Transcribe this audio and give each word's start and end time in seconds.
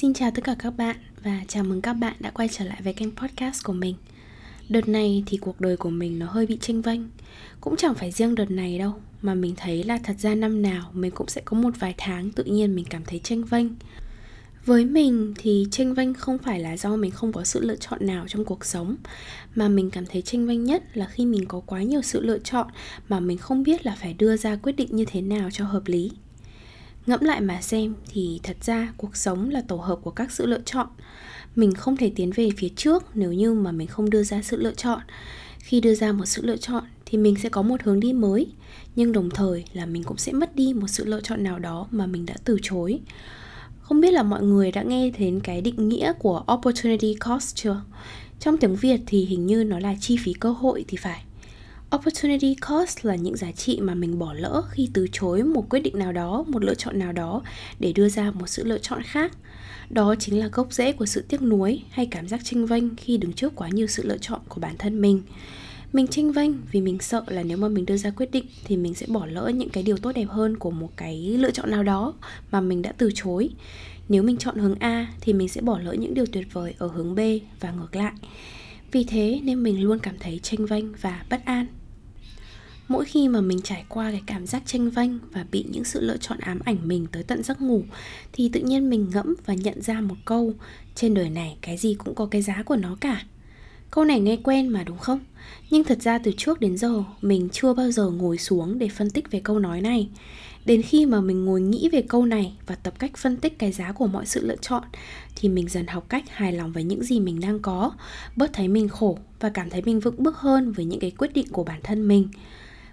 Xin 0.00 0.14
chào 0.14 0.30
tất 0.30 0.44
cả 0.44 0.56
các 0.58 0.70
bạn 0.70 0.96
và 1.22 1.40
chào 1.48 1.64
mừng 1.64 1.80
các 1.80 1.92
bạn 1.92 2.16
đã 2.20 2.30
quay 2.30 2.48
trở 2.52 2.64
lại 2.64 2.80
với 2.84 2.92
kênh 2.92 3.16
podcast 3.16 3.64
của 3.64 3.72
mình. 3.72 3.94
Đợt 4.68 4.88
này 4.88 5.22
thì 5.26 5.36
cuộc 5.36 5.60
đời 5.60 5.76
của 5.76 5.90
mình 5.90 6.18
nó 6.18 6.26
hơi 6.26 6.46
bị 6.46 6.58
tranh 6.60 6.82
vênh. 6.82 7.00
Cũng 7.60 7.76
chẳng 7.76 7.94
phải 7.94 8.10
riêng 8.10 8.34
đợt 8.34 8.50
này 8.50 8.78
đâu, 8.78 8.94
Mà 9.22 9.34
mình 9.34 9.54
thấy 9.56 9.84
là 9.84 9.98
thật 10.04 10.18
ra 10.18 10.34
năm 10.34 10.62
nào 10.62 10.90
mình 10.92 11.10
cũng 11.10 11.28
sẽ 11.28 11.40
có 11.44 11.56
một 11.56 11.74
vài 11.78 11.94
tháng 11.98 12.30
tự 12.30 12.44
nhiên 12.44 12.76
mình 12.76 12.84
cảm 12.90 13.04
thấy 13.04 13.20
tranh 13.24 13.44
vênh. 13.44 13.66
Với 14.64 14.84
mình 14.84 15.34
thì 15.38 15.66
tranh 15.70 15.94
vênh 15.94 16.14
không 16.14 16.38
phải 16.38 16.60
là 16.60 16.76
do 16.76 16.96
mình 16.96 17.10
không 17.10 17.32
có 17.32 17.44
sự 17.44 17.60
lựa 17.60 17.76
chọn 17.76 18.06
nào 18.06 18.24
trong 18.28 18.44
cuộc 18.44 18.64
sống, 18.64 18.96
mà 19.54 19.68
mình 19.68 19.90
cảm 19.90 20.06
thấy 20.06 20.22
tranh 20.22 20.46
vênh 20.46 20.64
nhất 20.64 20.96
là 20.96 21.06
khi 21.06 21.26
mình 21.26 21.46
có 21.46 21.60
quá 21.60 21.82
nhiều 21.82 22.02
sự 22.02 22.20
lựa 22.20 22.38
chọn 22.38 22.66
mà 23.08 23.20
mình 23.20 23.38
không 23.38 23.62
biết 23.62 23.86
là 23.86 23.96
phải 24.00 24.14
đưa 24.14 24.36
ra 24.36 24.56
quyết 24.56 24.76
định 24.76 24.96
như 24.96 25.04
thế 25.04 25.20
nào 25.20 25.48
cho 25.52 25.64
hợp 25.64 25.82
lý 25.86 26.10
ngẫm 27.08 27.20
lại 27.20 27.40
mà 27.40 27.60
xem, 27.60 27.94
thì 28.08 28.40
thật 28.42 28.56
ra 28.62 28.92
cuộc 28.96 29.16
sống 29.16 29.50
là 29.50 29.60
tổ 29.68 29.76
hợp 29.76 29.98
của 30.02 30.10
các 30.10 30.32
sự 30.32 30.46
lựa 30.46 30.60
chọn. 30.64 30.86
Mình 31.56 31.74
không 31.74 31.96
thể 31.96 32.12
tiến 32.16 32.30
về 32.30 32.50
phía 32.56 32.68
trước 32.76 33.04
nếu 33.14 33.32
như 33.32 33.54
mà 33.54 33.72
mình 33.72 33.88
không 33.88 34.10
đưa 34.10 34.22
ra 34.22 34.42
sự 34.42 34.56
lựa 34.56 34.74
chọn. 34.74 35.00
Khi 35.58 35.80
đưa 35.80 35.94
ra 35.94 36.12
một 36.12 36.24
sự 36.24 36.42
lựa 36.44 36.56
chọn, 36.56 36.84
thì 37.06 37.18
mình 37.18 37.36
sẽ 37.36 37.48
có 37.48 37.62
một 37.62 37.82
hướng 37.82 38.00
đi 38.00 38.12
mới, 38.12 38.46
nhưng 38.96 39.12
đồng 39.12 39.30
thời 39.30 39.64
là 39.72 39.86
mình 39.86 40.02
cũng 40.02 40.16
sẽ 40.16 40.32
mất 40.32 40.56
đi 40.56 40.74
một 40.74 40.88
sự 40.88 41.04
lựa 41.04 41.20
chọn 41.20 41.42
nào 41.42 41.58
đó 41.58 41.86
mà 41.90 42.06
mình 42.06 42.26
đã 42.26 42.34
từ 42.44 42.58
chối. 42.62 43.00
Không 43.80 44.00
biết 44.00 44.10
là 44.10 44.22
mọi 44.22 44.42
người 44.42 44.72
đã 44.72 44.82
nghe 44.82 45.10
đến 45.10 45.40
cái 45.40 45.60
định 45.60 45.88
nghĩa 45.88 46.12
của 46.18 46.44
opportunity 46.52 47.14
cost 47.14 47.56
chưa? 47.56 47.82
Trong 48.40 48.58
tiếng 48.58 48.76
việt 48.76 49.00
thì 49.06 49.24
hình 49.24 49.46
như 49.46 49.64
nó 49.64 49.78
là 49.78 49.94
chi 50.00 50.16
phí 50.24 50.32
cơ 50.32 50.50
hội 50.50 50.84
thì 50.88 50.96
phải 50.96 51.24
opportunity 51.96 52.54
cost 52.54 53.04
là 53.04 53.14
những 53.14 53.36
giá 53.36 53.52
trị 53.52 53.78
mà 53.80 53.94
mình 53.94 54.18
bỏ 54.18 54.32
lỡ 54.32 54.62
khi 54.70 54.88
từ 54.94 55.06
chối 55.12 55.42
một 55.42 55.68
quyết 55.70 55.80
định 55.80 55.98
nào 55.98 56.12
đó, 56.12 56.44
một 56.48 56.64
lựa 56.64 56.74
chọn 56.74 56.98
nào 56.98 57.12
đó 57.12 57.42
để 57.78 57.92
đưa 57.92 58.08
ra 58.08 58.30
một 58.30 58.46
sự 58.46 58.64
lựa 58.64 58.78
chọn 58.78 59.02
khác. 59.02 59.32
Đó 59.90 60.14
chính 60.18 60.38
là 60.38 60.48
gốc 60.52 60.72
rễ 60.72 60.92
của 60.92 61.06
sự 61.06 61.24
tiếc 61.28 61.42
nuối 61.42 61.82
hay 61.90 62.06
cảm 62.06 62.28
giác 62.28 62.40
tranh 62.44 62.66
vênh 62.66 62.96
khi 62.96 63.16
đứng 63.16 63.32
trước 63.32 63.52
quá 63.56 63.68
nhiều 63.68 63.86
sự 63.86 64.02
lựa 64.06 64.18
chọn 64.18 64.40
của 64.48 64.60
bản 64.60 64.74
thân 64.78 65.00
mình. 65.00 65.22
Mình 65.92 66.06
tranh 66.06 66.32
vênh 66.32 66.50
vì 66.72 66.80
mình 66.80 66.98
sợ 67.00 67.24
là 67.26 67.42
nếu 67.42 67.58
mà 67.58 67.68
mình 67.68 67.86
đưa 67.86 67.96
ra 67.96 68.10
quyết 68.10 68.30
định 68.30 68.44
thì 68.64 68.76
mình 68.76 68.94
sẽ 68.94 69.06
bỏ 69.08 69.26
lỡ 69.26 69.52
những 69.54 69.68
cái 69.68 69.82
điều 69.82 69.96
tốt 69.96 70.12
đẹp 70.14 70.28
hơn 70.28 70.56
của 70.56 70.70
một 70.70 70.90
cái 70.96 71.36
lựa 71.38 71.50
chọn 71.50 71.70
nào 71.70 71.82
đó 71.82 72.14
mà 72.50 72.60
mình 72.60 72.82
đã 72.82 72.92
từ 72.92 73.10
chối. 73.14 73.50
Nếu 74.08 74.22
mình 74.22 74.36
chọn 74.36 74.58
hướng 74.58 74.74
a 74.78 75.06
thì 75.20 75.32
mình 75.32 75.48
sẽ 75.48 75.60
bỏ 75.60 75.78
lỡ 75.78 75.92
những 75.92 76.14
điều 76.14 76.26
tuyệt 76.26 76.46
vời 76.52 76.74
ở 76.78 76.86
hướng 76.86 77.14
b 77.14 77.20
và 77.60 77.72
ngược 77.72 77.96
lại. 77.96 78.12
Vì 78.92 79.04
thế 79.04 79.40
nên 79.42 79.62
mình 79.62 79.82
luôn 79.82 79.98
cảm 79.98 80.14
thấy 80.20 80.40
tranh 80.42 80.66
vênh 80.66 80.92
và 80.92 81.24
bất 81.30 81.44
an 81.44 81.66
mỗi 82.88 83.04
khi 83.04 83.28
mà 83.28 83.40
mình 83.40 83.60
trải 83.60 83.84
qua 83.88 84.10
cái 84.10 84.22
cảm 84.26 84.46
giác 84.46 84.62
tranh 84.66 84.90
vanh 84.90 85.18
và 85.32 85.44
bị 85.50 85.64
những 85.70 85.84
sự 85.84 86.00
lựa 86.00 86.16
chọn 86.16 86.38
ám 86.38 86.60
ảnh 86.64 86.76
mình 86.82 87.06
tới 87.12 87.22
tận 87.22 87.42
giấc 87.42 87.60
ngủ, 87.60 87.82
thì 88.32 88.50
tự 88.52 88.60
nhiên 88.60 88.90
mình 88.90 89.10
ngẫm 89.14 89.34
và 89.46 89.54
nhận 89.54 89.82
ra 89.82 90.00
một 90.00 90.16
câu, 90.24 90.54
trên 90.94 91.14
đời 91.14 91.30
này 91.30 91.56
cái 91.60 91.76
gì 91.76 91.94
cũng 91.94 92.14
có 92.14 92.26
cái 92.26 92.42
giá 92.42 92.62
của 92.62 92.76
nó 92.76 92.96
cả. 93.00 93.22
Câu 93.90 94.04
này 94.04 94.20
nghe 94.20 94.36
quen 94.36 94.68
mà, 94.68 94.84
đúng 94.84 94.98
không? 94.98 95.20
Nhưng 95.70 95.84
thật 95.84 96.02
ra 96.02 96.18
từ 96.18 96.32
trước 96.36 96.60
đến 96.60 96.76
giờ, 96.76 97.04
mình 97.20 97.48
chưa 97.52 97.72
bao 97.72 97.90
giờ 97.90 98.10
ngồi 98.10 98.38
xuống 98.38 98.78
để 98.78 98.88
phân 98.88 99.10
tích 99.10 99.30
về 99.30 99.40
câu 99.44 99.58
nói 99.58 99.80
này. 99.80 100.08
Đến 100.64 100.82
khi 100.82 101.06
mà 101.06 101.20
mình 101.20 101.44
ngồi 101.44 101.60
nghĩ 101.60 101.88
về 101.92 102.02
câu 102.02 102.26
này 102.26 102.52
và 102.66 102.74
tập 102.74 102.94
cách 102.98 103.16
phân 103.16 103.36
tích 103.36 103.58
cái 103.58 103.72
giá 103.72 103.92
của 103.92 104.06
mọi 104.06 104.26
sự 104.26 104.46
lựa 104.46 104.56
chọn, 104.56 104.82
thì 105.36 105.48
mình 105.48 105.68
dần 105.68 105.86
học 105.86 106.06
cách 106.08 106.24
hài 106.28 106.52
lòng 106.52 106.72
với 106.72 106.84
những 106.84 107.02
gì 107.02 107.20
mình 107.20 107.40
đang 107.40 107.60
có, 107.60 107.92
bớt 108.36 108.52
thấy 108.52 108.68
mình 108.68 108.88
khổ 108.88 109.18
và 109.40 109.48
cảm 109.48 109.70
thấy 109.70 109.82
mình 109.82 110.00
vững 110.00 110.22
bước 110.22 110.36
hơn 110.36 110.72
với 110.72 110.84
những 110.84 111.00
cái 111.00 111.10
quyết 111.10 111.32
định 111.34 111.48
của 111.52 111.64
bản 111.64 111.80
thân 111.82 112.08
mình 112.08 112.28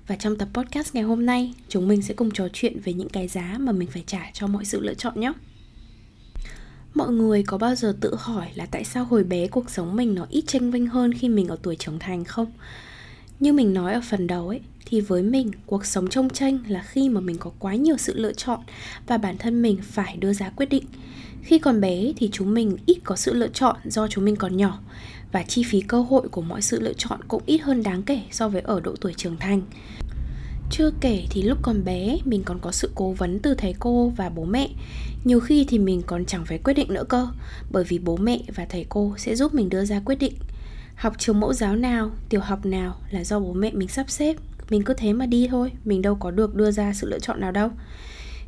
và 0.08 0.16
trong 0.16 0.38
tập 0.38 0.48
podcast 0.54 0.96
ngày 0.96 1.04
hôm 1.04 1.26
nay, 1.26 1.54
chúng 1.70 1.88
mình 1.88 2.02
sẽ 2.02 2.14
cùng 2.14 2.32
trò 2.32 2.48
chuyện 2.54 2.80
về 2.80 2.94
những 2.94 3.10
cái 3.10 3.28
giá 3.28 3.56
mà 3.60 3.72
mình 3.72 3.90
phải 3.92 4.04
trả 4.08 4.32
cho 4.34 4.48
mọi 4.48 4.66
sự 4.66 4.80
lựa 4.80 4.94
chọn 4.94 5.20
nhé. 5.20 5.34
Mọi 6.94 7.10
người 7.12 7.44
có 7.44 7.58
bao 7.58 7.76
giờ 7.76 7.98
tự 8.02 8.16
hỏi 8.20 8.48
là 8.56 8.66
tại 8.66 8.84
sao 8.84 9.06
hồi 9.06 9.24
bé 9.24 9.48
cuộc 9.48 9.70
sống 9.70 9.96
mình 9.96 10.16
nó 10.16 10.26
ít 10.30 10.44
tranh 10.48 10.72
vinh 10.72 10.88
hơn 10.88 11.14
khi 11.14 11.30
mình 11.30 11.48
ở 11.48 11.58
tuổi 11.64 11.76
trưởng 11.76 12.00
thành 12.00 12.24
không? 12.24 12.52
Như 13.40 13.54
mình 13.54 13.74
nói 13.74 13.94
ở 13.94 14.02
phần 14.10 14.28
đầu 14.28 14.48
ấy, 14.48 14.62
thì 14.86 15.02
với 15.02 15.24
mình, 15.24 15.52
cuộc 15.66 15.86
sống 15.86 16.10
trông 16.10 16.30
tranh 16.30 16.60
là 16.68 16.82
khi 16.82 17.10
mà 17.10 17.22
mình 17.22 17.38
có 17.38 17.52
quá 17.60 17.76
nhiều 17.76 17.98
sự 17.98 18.14
lựa 18.18 18.34
chọn 18.34 18.60
và 19.08 19.18
bản 19.18 19.38
thân 19.38 19.62
mình 19.62 19.78
phải 19.82 20.18
đưa 20.18 20.34
ra 20.34 20.50
quyết 20.50 20.70
định. 20.70 20.84
Khi 21.42 21.60
còn 21.60 21.82
bé 21.82 22.12
thì 22.18 22.30
chúng 22.32 22.54
mình 22.54 22.78
ít 22.86 22.98
có 23.04 23.16
sự 23.16 23.34
lựa 23.34 23.48
chọn 23.48 23.76
do 23.86 24.08
chúng 24.08 24.26
mình 24.26 24.36
còn 24.36 24.58
nhỏ 24.58 24.80
và 25.32 25.44
chi 25.44 25.64
phí 25.64 25.82
cơ 25.82 26.02
hội 26.02 26.28
của 26.28 26.42
mọi 26.42 26.62
sự 26.62 26.80
lựa 26.80 26.94
chọn 26.94 27.20
cũng 27.28 27.44
ít 27.46 27.58
hơn 27.58 27.84
đáng 27.84 28.04
kể 28.04 28.22
so 28.32 28.50
với 28.50 28.62
ở 28.62 28.80
độ 28.80 28.96
tuổi 29.02 29.14
trưởng 29.14 29.38
thành. 29.38 29.62
Chưa 30.72 30.92
kể 31.02 31.26
thì 31.30 31.42
lúc 31.42 31.58
còn 31.62 31.84
bé 31.84 32.18
mình 32.26 32.44
còn 32.44 32.60
có 32.60 32.72
sự 32.72 32.92
cố 32.96 33.12
vấn 33.12 33.40
từ 33.40 33.54
thầy 33.54 33.76
cô 33.80 34.10
và 34.10 34.30
bố 34.30 34.46
mẹ 34.46 34.70
Nhiều 35.24 35.40
khi 35.40 35.66
thì 35.68 35.80
mình 35.80 36.02
còn 36.08 36.26
chẳng 36.26 36.46
phải 36.46 36.58
quyết 36.58 36.74
định 36.74 36.94
nữa 36.94 37.04
cơ 37.10 37.28
Bởi 37.72 37.84
vì 37.84 38.00
bố 38.00 38.18
mẹ 38.18 38.40
và 38.56 38.66
thầy 38.70 38.86
cô 38.90 39.14
sẽ 39.18 39.36
giúp 39.36 39.54
mình 39.54 39.70
đưa 39.70 39.86
ra 39.86 40.02
quyết 40.06 40.16
định 40.16 40.34
Học 40.96 41.14
trường 41.18 41.40
mẫu 41.40 41.54
giáo 41.54 41.76
nào, 41.76 42.12
tiểu 42.30 42.42
học 42.42 42.66
nào 42.66 42.96
là 43.12 43.24
do 43.24 43.40
bố 43.40 43.54
mẹ 43.54 43.72
mình 43.74 43.88
sắp 43.88 44.10
xếp. 44.10 44.36
Mình 44.70 44.84
cứ 44.84 44.94
thế 44.94 45.14
mà 45.14 45.26
đi 45.26 45.48
thôi, 45.52 45.72
mình 45.86 46.02
đâu 46.02 46.16
có 46.16 46.32
được 46.32 46.56
đưa 46.56 46.72
ra 46.72 46.94
sự 46.94 47.10
lựa 47.10 47.20
chọn 47.20 47.40
nào 47.42 47.52
đâu. 47.52 47.70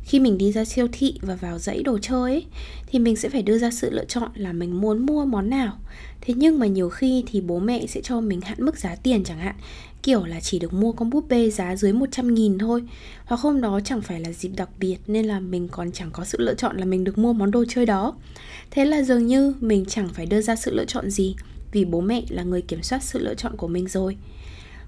Khi 0.02 0.20
mình 0.20 0.38
đi 0.38 0.52
ra 0.52 0.64
siêu 0.64 0.88
thị 0.92 1.18
và 1.22 1.34
vào 1.34 1.58
dãy 1.58 1.82
đồ 1.82 1.98
chơi 1.98 2.32
ấy, 2.32 2.46
thì 2.86 2.98
mình 2.98 3.16
sẽ 3.16 3.28
phải 3.28 3.42
đưa 3.42 3.58
ra 3.58 3.70
sự 3.70 3.90
lựa 3.90 4.04
chọn 4.04 4.30
là 4.34 4.52
mình 4.52 4.80
muốn 4.80 5.06
mua 5.06 5.24
món 5.24 5.50
nào. 5.50 5.78
Thế 6.20 6.34
nhưng 6.36 6.58
mà 6.58 6.66
nhiều 6.66 6.88
khi 6.88 7.24
thì 7.26 7.40
bố 7.40 7.58
mẹ 7.58 7.86
sẽ 7.86 8.00
cho 8.00 8.20
mình 8.20 8.40
hạn 8.40 8.56
mức 8.60 8.78
giá 8.78 8.94
tiền 8.94 9.24
chẳng 9.24 9.38
hạn 9.38 9.54
kiểu 10.02 10.24
là 10.24 10.40
chỉ 10.40 10.58
được 10.58 10.72
mua 10.72 10.92
con 10.92 11.10
búp 11.10 11.24
bê 11.28 11.50
giá 11.50 11.76
dưới 11.76 11.92
100 11.92 12.34
nghìn 12.34 12.58
thôi. 12.58 12.82
Hoặc 13.24 13.40
hôm 13.40 13.60
đó 13.60 13.80
chẳng 13.84 14.02
phải 14.02 14.20
là 14.20 14.32
dịp 14.32 14.50
đặc 14.56 14.68
biệt 14.78 14.96
nên 15.06 15.26
là 15.26 15.40
mình 15.40 15.68
còn 15.68 15.92
chẳng 15.92 16.10
có 16.12 16.24
sự 16.24 16.38
lựa 16.40 16.54
chọn 16.54 16.76
là 16.76 16.84
mình 16.84 17.04
được 17.04 17.18
mua 17.18 17.32
món 17.32 17.50
đồ 17.50 17.64
chơi 17.68 17.86
đó. 17.86 18.14
Thế 18.70 18.84
là 18.84 19.02
dường 19.02 19.26
như 19.26 19.54
mình 19.60 19.84
chẳng 19.84 20.08
phải 20.08 20.26
đưa 20.26 20.40
ra 20.40 20.56
sự 20.56 20.74
lựa 20.74 20.84
chọn 20.84 21.10
gì 21.10 21.34
vì 21.72 21.84
bố 21.84 22.00
mẹ 22.00 22.22
là 22.28 22.42
người 22.42 22.62
kiểm 22.62 22.82
soát 22.82 23.02
sự 23.02 23.18
lựa 23.18 23.34
chọn 23.34 23.56
của 23.56 23.68
mình 23.68 23.88
rồi. 23.88 24.16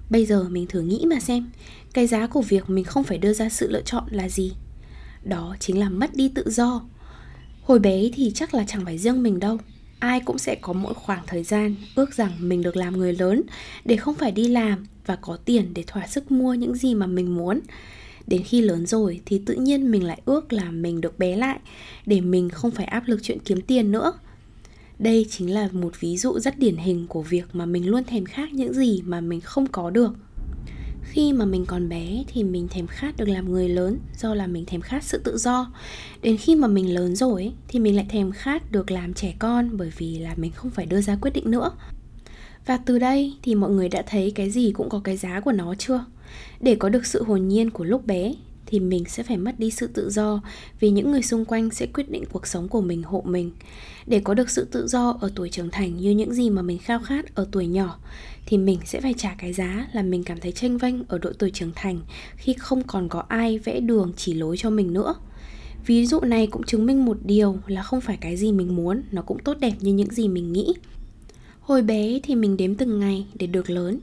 Bây 0.09 0.25
giờ 0.25 0.49
mình 0.49 0.67
thử 0.67 0.81
nghĩ 0.81 1.05
mà 1.07 1.19
xem, 1.19 1.49
cái 1.93 2.07
giá 2.07 2.27
của 2.27 2.41
việc 2.41 2.69
mình 2.69 2.83
không 2.83 3.03
phải 3.03 3.17
đưa 3.17 3.33
ra 3.33 3.49
sự 3.49 3.71
lựa 3.71 3.81
chọn 3.81 4.03
là 4.11 4.29
gì? 4.29 4.53
Đó 5.23 5.55
chính 5.59 5.79
là 5.79 5.89
mất 5.89 6.15
đi 6.15 6.29
tự 6.35 6.49
do. 6.49 6.81
Hồi 7.63 7.79
bé 7.79 8.09
thì 8.13 8.31
chắc 8.35 8.53
là 8.53 8.65
chẳng 8.67 8.85
phải 8.85 8.97
riêng 8.97 9.23
mình 9.23 9.39
đâu. 9.39 9.57
Ai 9.99 10.19
cũng 10.19 10.37
sẽ 10.37 10.55
có 10.55 10.73
mỗi 10.73 10.93
khoảng 10.93 11.23
thời 11.27 11.43
gian 11.43 11.75
ước 11.95 12.13
rằng 12.13 12.31
mình 12.39 12.61
được 12.61 12.75
làm 12.75 12.97
người 12.97 13.13
lớn 13.13 13.41
để 13.85 13.95
không 13.95 14.15
phải 14.15 14.31
đi 14.31 14.47
làm 14.47 14.85
và 15.05 15.15
có 15.15 15.37
tiền 15.45 15.73
để 15.73 15.83
thỏa 15.87 16.07
sức 16.07 16.31
mua 16.31 16.53
những 16.53 16.75
gì 16.75 16.95
mà 16.95 17.07
mình 17.07 17.35
muốn. 17.35 17.59
Đến 18.27 18.43
khi 18.43 18.61
lớn 18.61 18.85
rồi 18.85 19.21
thì 19.25 19.41
tự 19.45 19.53
nhiên 19.53 19.91
mình 19.91 20.03
lại 20.03 20.21
ước 20.25 20.53
là 20.53 20.71
mình 20.71 21.01
được 21.01 21.19
bé 21.19 21.35
lại, 21.35 21.59
để 22.05 22.21
mình 22.21 22.49
không 22.49 22.71
phải 22.71 22.85
áp 22.85 23.03
lực 23.07 23.19
chuyện 23.23 23.39
kiếm 23.45 23.61
tiền 23.61 23.91
nữa 23.91 24.13
đây 25.01 25.25
chính 25.29 25.53
là 25.53 25.69
một 25.71 25.99
ví 25.99 26.17
dụ 26.17 26.39
rất 26.39 26.59
điển 26.59 26.77
hình 26.77 27.07
của 27.07 27.21
việc 27.21 27.45
mà 27.53 27.65
mình 27.65 27.89
luôn 27.89 28.03
thèm 28.03 28.25
khát 28.25 28.53
những 28.53 28.73
gì 28.73 29.01
mà 29.05 29.21
mình 29.21 29.41
không 29.41 29.67
có 29.67 29.89
được. 29.89 30.13
Khi 31.03 31.33
mà 31.33 31.45
mình 31.45 31.65
còn 31.65 31.89
bé 31.89 32.23
thì 32.27 32.43
mình 32.43 32.67
thèm 32.67 32.87
khát 32.87 33.17
được 33.17 33.29
làm 33.29 33.51
người 33.51 33.69
lớn 33.69 33.97
do 34.17 34.33
là 34.33 34.47
mình 34.47 34.65
thèm 34.65 34.81
khát 34.81 35.03
sự 35.03 35.17
tự 35.17 35.37
do. 35.37 35.73
Đến 36.21 36.37
khi 36.37 36.55
mà 36.55 36.67
mình 36.67 36.93
lớn 36.93 37.15
rồi 37.15 37.53
thì 37.67 37.79
mình 37.79 37.95
lại 37.95 38.05
thèm 38.09 38.31
khát 38.31 38.71
được 38.71 38.91
làm 38.91 39.13
trẻ 39.13 39.33
con 39.39 39.77
bởi 39.77 39.91
vì 39.97 40.19
là 40.19 40.33
mình 40.37 40.51
không 40.51 40.71
phải 40.71 40.85
đưa 40.85 41.01
ra 41.01 41.15
quyết 41.21 41.31
định 41.33 41.51
nữa. 41.51 41.71
Và 42.65 42.77
từ 42.77 42.99
đây 42.99 43.33
thì 43.41 43.55
mọi 43.55 43.71
người 43.71 43.89
đã 43.89 44.03
thấy 44.07 44.31
cái 44.31 44.49
gì 44.49 44.71
cũng 44.71 44.89
có 44.89 45.01
cái 45.03 45.17
giá 45.17 45.39
của 45.39 45.51
nó 45.51 45.75
chưa? 45.75 46.05
Để 46.59 46.75
có 46.75 46.89
được 46.89 47.05
sự 47.05 47.23
hồn 47.23 47.47
nhiên 47.47 47.69
của 47.69 47.83
lúc 47.83 48.05
bé 48.05 48.33
thì 48.71 48.79
mình 48.79 49.03
sẽ 49.07 49.23
phải 49.23 49.37
mất 49.37 49.59
đi 49.59 49.71
sự 49.71 49.87
tự 49.87 50.09
do 50.09 50.41
vì 50.79 50.89
những 50.89 51.11
người 51.11 51.21
xung 51.21 51.45
quanh 51.45 51.69
sẽ 51.69 51.85
quyết 51.85 52.11
định 52.11 52.23
cuộc 52.31 52.47
sống 52.47 52.67
của 52.67 52.81
mình 52.81 53.03
hộ 53.03 53.23
mình. 53.25 53.51
Để 54.07 54.19
có 54.23 54.33
được 54.33 54.49
sự 54.49 54.67
tự 54.71 54.87
do 54.87 55.17
ở 55.21 55.31
tuổi 55.35 55.49
trưởng 55.49 55.69
thành 55.71 55.97
như 55.97 56.11
những 56.11 56.33
gì 56.33 56.49
mà 56.49 56.61
mình 56.61 56.77
khao 56.77 56.99
khát 56.99 57.35
ở 57.35 57.47
tuổi 57.51 57.67
nhỏ, 57.67 57.99
thì 58.45 58.57
mình 58.57 58.79
sẽ 58.85 59.01
phải 59.01 59.13
trả 59.17 59.35
cái 59.37 59.53
giá 59.53 59.87
là 59.93 60.01
mình 60.01 60.23
cảm 60.23 60.39
thấy 60.39 60.51
tranh 60.51 60.77
vênh 60.77 61.03
ở 61.07 61.17
độ 61.17 61.29
tuổi 61.39 61.51
trưởng 61.51 61.71
thành 61.75 61.99
khi 62.35 62.53
không 62.53 62.83
còn 62.83 63.09
có 63.09 63.23
ai 63.27 63.59
vẽ 63.59 63.79
đường 63.79 64.13
chỉ 64.17 64.33
lối 64.33 64.57
cho 64.57 64.69
mình 64.69 64.93
nữa. 64.93 65.15
Ví 65.85 66.05
dụ 66.05 66.19
này 66.19 66.47
cũng 66.47 66.63
chứng 66.63 66.85
minh 66.85 67.05
một 67.05 67.17
điều 67.25 67.57
là 67.67 67.83
không 67.83 68.01
phải 68.01 68.17
cái 68.21 68.37
gì 68.37 68.51
mình 68.51 68.75
muốn 68.75 69.03
nó 69.11 69.21
cũng 69.21 69.39
tốt 69.39 69.57
đẹp 69.59 69.73
như 69.79 69.93
những 69.93 70.11
gì 70.11 70.27
mình 70.27 70.53
nghĩ. 70.53 70.73
Hồi 71.61 71.81
bé 71.81 72.19
thì 72.23 72.35
mình 72.35 72.57
đếm 72.57 72.75
từng 72.75 72.99
ngày 72.99 73.25
để 73.33 73.47
được 73.47 73.69
lớn 73.69 73.99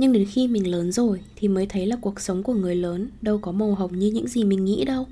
nhưng 0.00 0.12
đến 0.12 0.24
khi 0.24 0.48
mình 0.48 0.70
lớn 0.70 0.92
rồi 0.92 1.20
thì 1.36 1.48
mới 1.48 1.66
thấy 1.66 1.86
là 1.86 1.96
cuộc 2.00 2.20
sống 2.20 2.42
của 2.42 2.54
người 2.54 2.76
lớn 2.76 3.08
đâu 3.22 3.38
có 3.38 3.52
màu 3.52 3.74
hồng 3.74 3.98
như 3.98 4.10
những 4.10 4.28
gì 4.28 4.44
mình 4.44 4.64
nghĩ 4.64 4.84
đâu. 4.84 5.06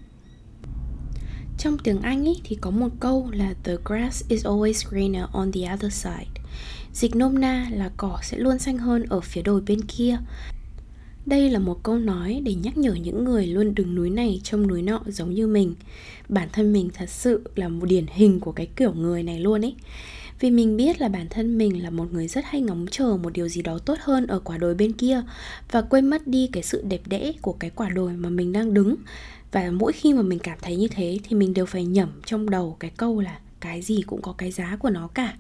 Trong 1.58 1.78
tiếng 1.78 2.00
Anh 2.00 2.24
ý, 2.24 2.40
thì 2.44 2.56
có 2.60 2.70
một 2.70 2.88
câu 3.00 3.28
là 3.32 3.54
The 3.64 3.72
grass 3.84 4.28
is 4.28 4.46
always 4.46 4.90
greener 4.90 5.24
on 5.32 5.52
the 5.52 5.72
other 5.74 5.92
side. 5.92 6.42
Dịch 6.92 7.16
nôm 7.16 7.40
na 7.40 7.70
là 7.72 7.90
cỏ 7.96 8.18
sẽ 8.22 8.38
luôn 8.38 8.58
xanh 8.58 8.78
hơn 8.78 9.04
ở 9.08 9.20
phía 9.20 9.42
đồi 9.42 9.60
bên 9.60 9.80
kia. 9.80 10.18
Đây 11.26 11.50
là 11.50 11.58
một 11.58 11.82
câu 11.82 11.98
nói 11.98 12.40
để 12.44 12.54
nhắc 12.54 12.78
nhở 12.78 12.94
những 12.94 13.24
người 13.24 13.46
luôn 13.46 13.74
đứng 13.74 13.94
núi 13.94 14.10
này 14.10 14.40
trông 14.44 14.66
núi 14.66 14.82
nọ 14.82 15.00
giống 15.06 15.34
như 15.34 15.46
mình. 15.46 15.74
Bản 16.28 16.48
thân 16.52 16.72
mình 16.72 16.90
thật 16.94 17.10
sự 17.10 17.42
là 17.54 17.68
một 17.68 17.86
điển 17.86 18.06
hình 18.08 18.40
của 18.40 18.52
cái 18.52 18.66
kiểu 18.76 18.92
người 18.92 19.22
này 19.22 19.40
luôn 19.40 19.64
ấy 19.64 19.74
vì 20.40 20.50
mình 20.50 20.76
biết 20.76 21.00
là 21.00 21.08
bản 21.08 21.26
thân 21.30 21.58
mình 21.58 21.82
là 21.82 21.90
một 21.90 22.12
người 22.12 22.28
rất 22.28 22.44
hay 22.44 22.60
ngóng 22.60 22.86
chờ 22.90 23.16
một 23.22 23.32
điều 23.32 23.48
gì 23.48 23.62
đó 23.62 23.78
tốt 23.78 23.98
hơn 24.00 24.26
ở 24.26 24.38
quả 24.38 24.58
đồi 24.58 24.74
bên 24.74 24.92
kia 24.92 25.22
và 25.70 25.82
quên 25.82 26.06
mất 26.06 26.26
đi 26.26 26.48
cái 26.52 26.62
sự 26.62 26.82
đẹp 26.88 27.00
đẽ 27.06 27.32
của 27.42 27.52
cái 27.52 27.70
quả 27.70 27.88
đồi 27.88 28.12
mà 28.12 28.28
mình 28.28 28.52
đang 28.52 28.74
đứng. 28.74 28.96
Và 29.52 29.70
mỗi 29.70 29.92
khi 29.92 30.12
mà 30.12 30.22
mình 30.22 30.38
cảm 30.38 30.58
thấy 30.62 30.76
như 30.76 30.88
thế 30.88 31.18
thì 31.24 31.36
mình 31.36 31.54
đều 31.54 31.66
phải 31.66 31.84
nhẩm 31.84 32.08
trong 32.26 32.50
đầu 32.50 32.76
cái 32.80 32.90
câu 32.96 33.20
là 33.20 33.38
cái 33.60 33.82
gì 33.82 34.02
cũng 34.06 34.22
có 34.22 34.32
cái 34.32 34.50
giá 34.50 34.76
của 34.76 34.90
nó 34.90 35.08
cả. 35.14 35.34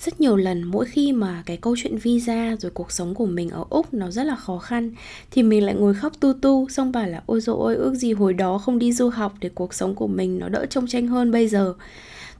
Rất 0.00 0.20
nhiều 0.20 0.36
lần 0.36 0.64
mỗi 0.64 0.86
khi 0.86 1.12
mà 1.12 1.42
cái 1.46 1.56
câu 1.56 1.76
chuyện 1.78 1.98
visa 1.98 2.56
rồi 2.60 2.70
cuộc 2.70 2.92
sống 2.92 3.14
của 3.14 3.26
mình 3.26 3.50
ở 3.50 3.64
úc 3.70 3.94
nó 3.94 4.10
rất 4.10 4.24
là 4.24 4.36
khó 4.36 4.58
khăn 4.58 4.90
thì 5.30 5.42
mình 5.42 5.66
lại 5.66 5.74
ngồi 5.74 5.94
khóc 5.94 6.12
tu 6.20 6.32
tu, 6.32 6.68
xong 6.68 6.92
bảo 6.92 7.06
là 7.06 7.22
ôi 7.26 7.40
dồi 7.40 7.56
ôi, 7.58 7.76
ước 7.76 7.94
gì 7.94 8.12
hồi 8.12 8.34
đó 8.34 8.58
không 8.58 8.78
đi 8.78 8.92
du 8.92 9.08
học 9.08 9.34
để 9.40 9.48
cuộc 9.48 9.74
sống 9.74 9.94
của 9.94 10.06
mình 10.06 10.38
nó 10.38 10.48
đỡ 10.48 10.66
trông 10.70 10.86
tranh 10.86 11.06
hơn 11.06 11.30
bây 11.30 11.48
giờ 11.48 11.74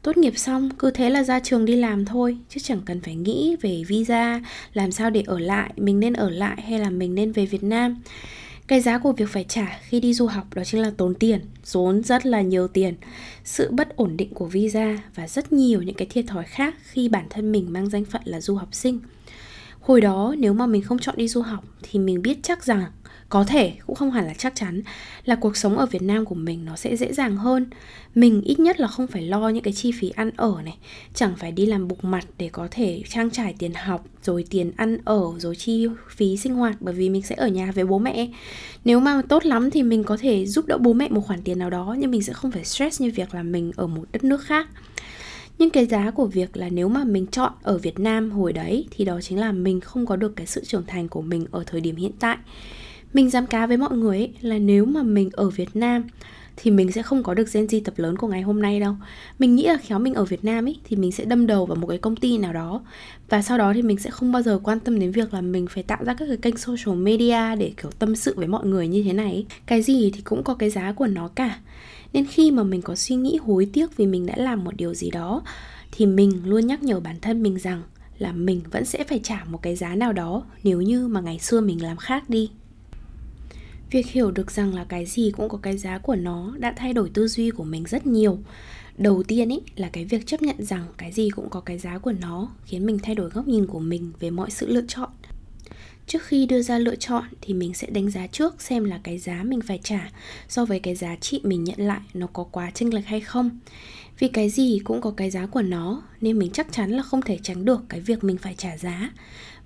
tốt 0.02 0.16
nghiệp 0.16 0.38
xong 0.38 0.70
cứ 0.78 0.90
thế 0.90 1.10
là 1.10 1.22
ra 1.22 1.40
trường 1.40 1.64
đi 1.64 1.76
làm 1.76 2.04
thôi 2.04 2.38
chứ 2.48 2.60
chẳng 2.64 2.80
cần 2.84 3.00
phải 3.00 3.14
nghĩ 3.14 3.56
về 3.60 3.82
visa 3.88 4.40
làm 4.72 4.92
sao 4.92 5.10
để 5.10 5.22
ở 5.26 5.38
lại 5.38 5.72
mình 5.76 6.00
nên 6.00 6.12
ở 6.12 6.30
lại 6.30 6.62
hay 6.62 6.78
là 6.78 6.90
mình 6.90 7.14
nên 7.14 7.32
về 7.32 7.46
việt 7.46 7.62
nam 7.62 8.02
cái 8.68 8.80
giá 8.80 8.98
của 8.98 9.12
việc 9.12 9.28
phải 9.28 9.44
trả 9.48 9.78
khi 9.82 10.00
đi 10.00 10.14
du 10.14 10.26
học 10.26 10.54
đó 10.54 10.64
chính 10.64 10.82
là 10.82 10.90
tốn 10.96 11.14
tiền, 11.14 11.40
tốn 11.72 12.02
rất 12.02 12.26
là 12.26 12.40
nhiều 12.40 12.68
tiền, 12.68 12.94
sự 13.44 13.70
bất 13.70 13.96
ổn 13.96 14.16
định 14.16 14.34
của 14.34 14.46
visa 14.46 14.98
và 15.14 15.28
rất 15.28 15.52
nhiều 15.52 15.82
những 15.82 15.94
cái 15.94 16.08
thiệt 16.10 16.24
thòi 16.28 16.44
khác 16.44 16.74
khi 16.82 17.08
bản 17.08 17.26
thân 17.30 17.52
mình 17.52 17.72
mang 17.72 17.88
danh 17.90 18.04
phận 18.04 18.22
là 18.24 18.40
du 18.40 18.54
học 18.54 18.68
sinh. 18.72 19.00
Hồi 19.80 20.00
đó 20.00 20.34
nếu 20.38 20.52
mà 20.52 20.66
mình 20.66 20.82
không 20.82 20.98
chọn 20.98 21.14
đi 21.18 21.28
du 21.28 21.42
học 21.42 21.64
thì 21.82 21.98
mình 21.98 22.22
biết 22.22 22.38
chắc 22.42 22.64
rằng 22.64 22.84
có 23.28 23.44
thể 23.44 23.72
cũng 23.86 23.96
không 23.96 24.10
hẳn 24.10 24.26
là 24.26 24.34
chắc 24.34 24.54
chắn 24.56 24.82
là 25.24 25.34
cuộc 25.34 25.56
sống 25.56 25.78
ở 25.78 25.86
Việt 25.86 26.02
Nam 26.02 26.24
của 26.24 26.34
mình 26.34 26.64
nó 26.64 26.76
sẽ 26.76 26.96
dễ 26.96 27.12
dàng 27.12 27.36
hơn. 27.36 27.66
Mình 28.14 28.42
ít 28.42 28.60
nhất 28.60 28.80
là 28.80 28.88
không 28.88 29.06
phải 29.06 29.22
lo 29.22 29.48
những 29.48 29.62
cái 29.62 29.72
chi 29.72 29.92
phí 29.92 30.10
ăn 30.10 30.30
ở 30.36 30.54
này, 30.64 30.78
chẳng 31.14 31.32
phải 31.36 31.52
đi 31.52 31.66
làm 31.66 31.88
bục 31.88 32.04
mặt 32.04 32.24
để 32.38 32.48
có 32.48 32.68
thể 32.70 33.02
trang 33.08 33.30
trải 33.30 33.54
tiền 33.58 33.74
học, 33.74 34.04
rồi 34.22 34.44
tiền 34.50 34.72
ăn 34.76 34.98
ở, 35.04 35.22
rồi 35.38 35.56
chi 35.56 35.86
phí 36.10 36.36
sinh 36.36 36.54
hoạt 36.54 36.76
bởi 36.80 36.94
vì 36.94 37.08
mình 37.08 37.22
sẽ 37.22 37.34
ở 37.34 37.48
nhà 37.48 37.72
với 37.74 37.84
bố 37.84 37.98
mẹ. 37.98 38.28
Nếu 38.84 39.00
mà 39.00 39.22
tốt 39.28 39.46
lắm 39.46 39.70
thì 39.70 39.82
mình 39.82 40.04
có 40.04 40.16
thể 40.16 40.46
giúp 40.46 40.66
đỡ 40.66 40.78
bố 40.78 40.92
mẹ 40.92 41.08
một 41.10 41.20
khoản 41.20 41.42
tiền 41.42 41.58
nào 41.58 41.70
đó 41.70 41.96
nhưng 41.98 42.10
mình 42.10 42.22
sẽ 42.22 42.32
không 42.32 42.50
phải 42.50 42.64
stress 42.64 43.00
như 43.00 43.12
việc 43.14 43.34
là 43.34 43.42
mình 43.42 43.72
ở 43.76 43.86
một 43.86 44.04
đất 44.12 44.24
nước 44.24 44.42
khác 44.44 44.68
nhưng 45.58 45.70
cái 45.70 45.86
giá 45.86 46.10
của 46.10 46.26
việc 46.26 46.56
là 46.56 46.68
nếu 46.68 46.88
mà 46.88 47.04
mình 47.04 47.26
chọn 47.26 47.52
ở 47.62 47.78
Việt 47.78 47.98
Nam 47.98 48.30
hồi 48.30 48.52
đấy 48.52 48.86
thì 48.90 49.04
đó 49.04 49.20
chính 49.20 49.38
là 49.38 49.52
mình 49.52 49.80
không 49.80 50.06
có 50.06 50.16
được 50.16 50.36
cái 50.36 50.46
sự 50.46 50.64
trưởng 50.64 50.86
thành 50.86 51.08
của 51.08 51.22
mình 51.22 51.46
ở 51.50 51.64
thời 51.66 51.80
điểm 51.80 51.96
hiện 51.96 52.12
tại 52.20 52.36
mình 53.12 53.30
dám 53.30 53.46
cá 53.46 53.66
với 53.66 53.76
mọi 53.76 53.96
người 53.96 54.16
ấy, 54.16 54.32
là 54.40 54.58
nếu 54.58 54.84
mà 54.84 55.02
mình 55.02 55.30
ở 55.32 55.50
Việt 55.50 55.76
Nam 55.76 56.04
thì 56.62 56.70
mình 56.70 56.92
sẽ 56.92 57.02
không 57.02 57.22
có 57.22 57.34
được 57.34 57.52
Gen 57.52 57.66
Z 57.66 57.80
tập 57.84 57.94
lớn 57.96 58.16
của 58.16 58.26
ngày 58.28 58.42
hôm 58.42 58.62
nay 58.62 58.80
đâu. 58.80 58.94
Mình 59.38 59.56
nghĩ 59.56 59.66
là 59.66 59.76
khéo 59.76 59.98
mình 59.98 60.14
ở 60.14 60.24
Việt 60.24 60.44
Nam 60.44 60.66
ấy 60.68 60.76
thì 60.84 60.96
mình 60.96 61.12
sẽ 61.12 61.24
đâm 61.24 61.46
đầu 61.46 61.66
vào 61.66 61.76
một 61.76 61.86
cái 61.86 61.98
công 61.98 62.16
ty 62.16 62.38
nào 62.38 62.52
đó 62.52 62.80
Và 63.28 63.42
sau 63.42 63.58
đó 63.58 63.72
thì 63.74 63.82
mình 63.82 63.98
sẽ 63.98 64.10
không 64.10 64.32
bao 64.32 64.42
giờ 64.42 64.60
quan 64.62 64.80
tâm 64.80 65.00
đến 65.00 65.12
việc 65.12 65.34
là 65.34 65.40
mình 65.40 65.66
phải 65.70 65.82
tạo 65.82 66.04
ra 66.04 66.14
các 66.14 66.26
cái 66.28 66.36
kênh 66.36 66.56
social 66.56 66.96
media 66.96 67.56
để 67.58 67.72
kiểu 67.82 67.90
tâm 67.98 68.16
sự 68.16 68.34
với 68.36 68.46
mọi 68.46 68.66
người 68.66 68.88
như 68.88 69.02
thế 69.02 69.12
này 69.12 69.46
Cái 69.66 69.82
gì 69.82 70.10
thì 70.14 70.20
cũng 70.20 70.42
có 70.42 70.54
cái 70.54 70.70
giá 70.70 70.92
của 70.92 71.06
nó 71.06 71.28
cả. 71.28 71.58
Nên 72.12 72.26
khi 72.26 72.50
mà 72.50 72.62
mình 72.62 72.82
có 72.82 72.94
suy 72.94 73.16
nghĩ 73.16 73.36
hối 73.36 73.68
tiếc 73.72 73.96
vì 73.96 74.06
mình 74.06 74.26
đã 74.26 74.34
làm 74.36 74.64
một 74.64 74.76
điều 74.76 74.94
gì 74.94 75.10
đó 75.10 75.42
Thì 75.92 76.06
mình 76.06 76.42
luôn 76.44 76.66
nhắc 76.66 76.82
nhở 76.82 77.00
bản 77.00 77.16
thân 77.20 77.42
mình 77.42 77.58
rằng 77.58 77.82
là 78.18 78.32
mình 78.32 78.60
vẫn 78.70 78.84
sẽ 78.84 79.04
phải 79.04 79.20
trả 79.22 79.44
một 79.50 79.62
cái 79.62 79.76
giá 79.76 79.94
nào 79.94 80.12
đó 80.12 80.42
nếu 80.64 80.80
như 80.80 81.08
mà 81.08 81.20
ngày 81.20 81.38
xưa 81.38 81.60
mình 81.60 81.82
làm 81.82 81.96
khác 81.96 82.30
đi 82.30 82.50
việc 83.90 84.06
hiểu 84.06 84.30
được 84.30 84.50
rằng 84.50 84.74
là 84.74 84.84
cái 84.84 85.06
gì 85.06 85.30
cũng 85.36 85.48
có 85.48 85.58
cái 85.62 85.78
giá 85.78 85.98
của 85.98 86.16
nó 86.16 86.54
đã 86.58 86.74
thay 86.76 86.92
đổi 86.92 87.10
tư 87.14 87.28
duy 87.28 87.50
của 87.50 87.64
mình 87.64 87.84
rất 87.84 88.06
nhiều. 88.06 88.38
Đầu 88.98 89.22
tiên 89.22 89.48
ý, 89.48 89.58
là 89.76 89.88
cái 89.92 90.04
việc 90.04 90.26
chấp 90.26 90.42
nhận 90.42 90.64
rằng 90.64 90.86
cái 90.96 91.12
gì 91.12 91.30
cũng 91.30 91.50
có 91.50 91.60
cái 91.60 91.78
giá 91.78 91.98
của 91.98 92.12
nó 92.12 92.48
khiến 92.64 92.86
mình 92.86 92.98
thay 93.02 93.14
đổi 93.14 93.30
góc 93.30 93.48
nhìn 93.48 93.66
của 93.66 93.80
mình 93.80 94.12
về 94.20 94.30
mọi 94.30 94.50
sự 94.50 94.66
lựa 94.66 94.84
chọn. 94.88 95.10
Trước 96.06 96.22
khi 96.22 96.46
đưa 96.46 96.62
ra 96.62 96.78
lựa 96.78 96.96
chọn 96.96 97.24
thì 97.40 97.54
mình 97.54 97.74
sẽ 97.74 97.90
đánh 97.90 98.10
giá 98.10 98.26
trước 98.26 98.62
xem 98.62 98.84
là 98.84 99.00
cái 99.02 99.18
giá 99.18 99.42
mình 99.42 99.60
phải 99.60 99.80
trả 99.82 100.10
so 100.48 100.64
với 100.64 100.80
cái 100.80 100.94
giá 100.94 101.16
trị 101.16 101.40
mình 101.44 101.64
nhận 101.64 101.80
lại 101.80 102.00
nó 102.14 102.26
có 102.26 102.44
quá 102.44 102.70
chênh 102.70 102.94
lệch 102.94 103.06
hay 103.06 103.20
không. 103.20 103.50
Vì 104.18 104.28
cái 104.28 104.50
gì 104.50 104.80
cũng 104.84 105.00
có 105.00 105.10
cái 105.10 105.30
giá 105.30 105.46
của 105.46 105.62
nó, 105.62 106.02
nên 106.20 106.38
mình 106.38 106.50
chắc 106.50 106.72
chắn 106.72 106.90
là 106.90 107.02
không 107.02 107.22
thể 107.22 107.38
tránh 107.42 107.64
được 107.64 107.80
cái 107.88 108.00
việc 108.00 108.24
mình 108.24 108.36
phải 108.36 108.54
trả 108.58 108.76
giá 108.76 109.10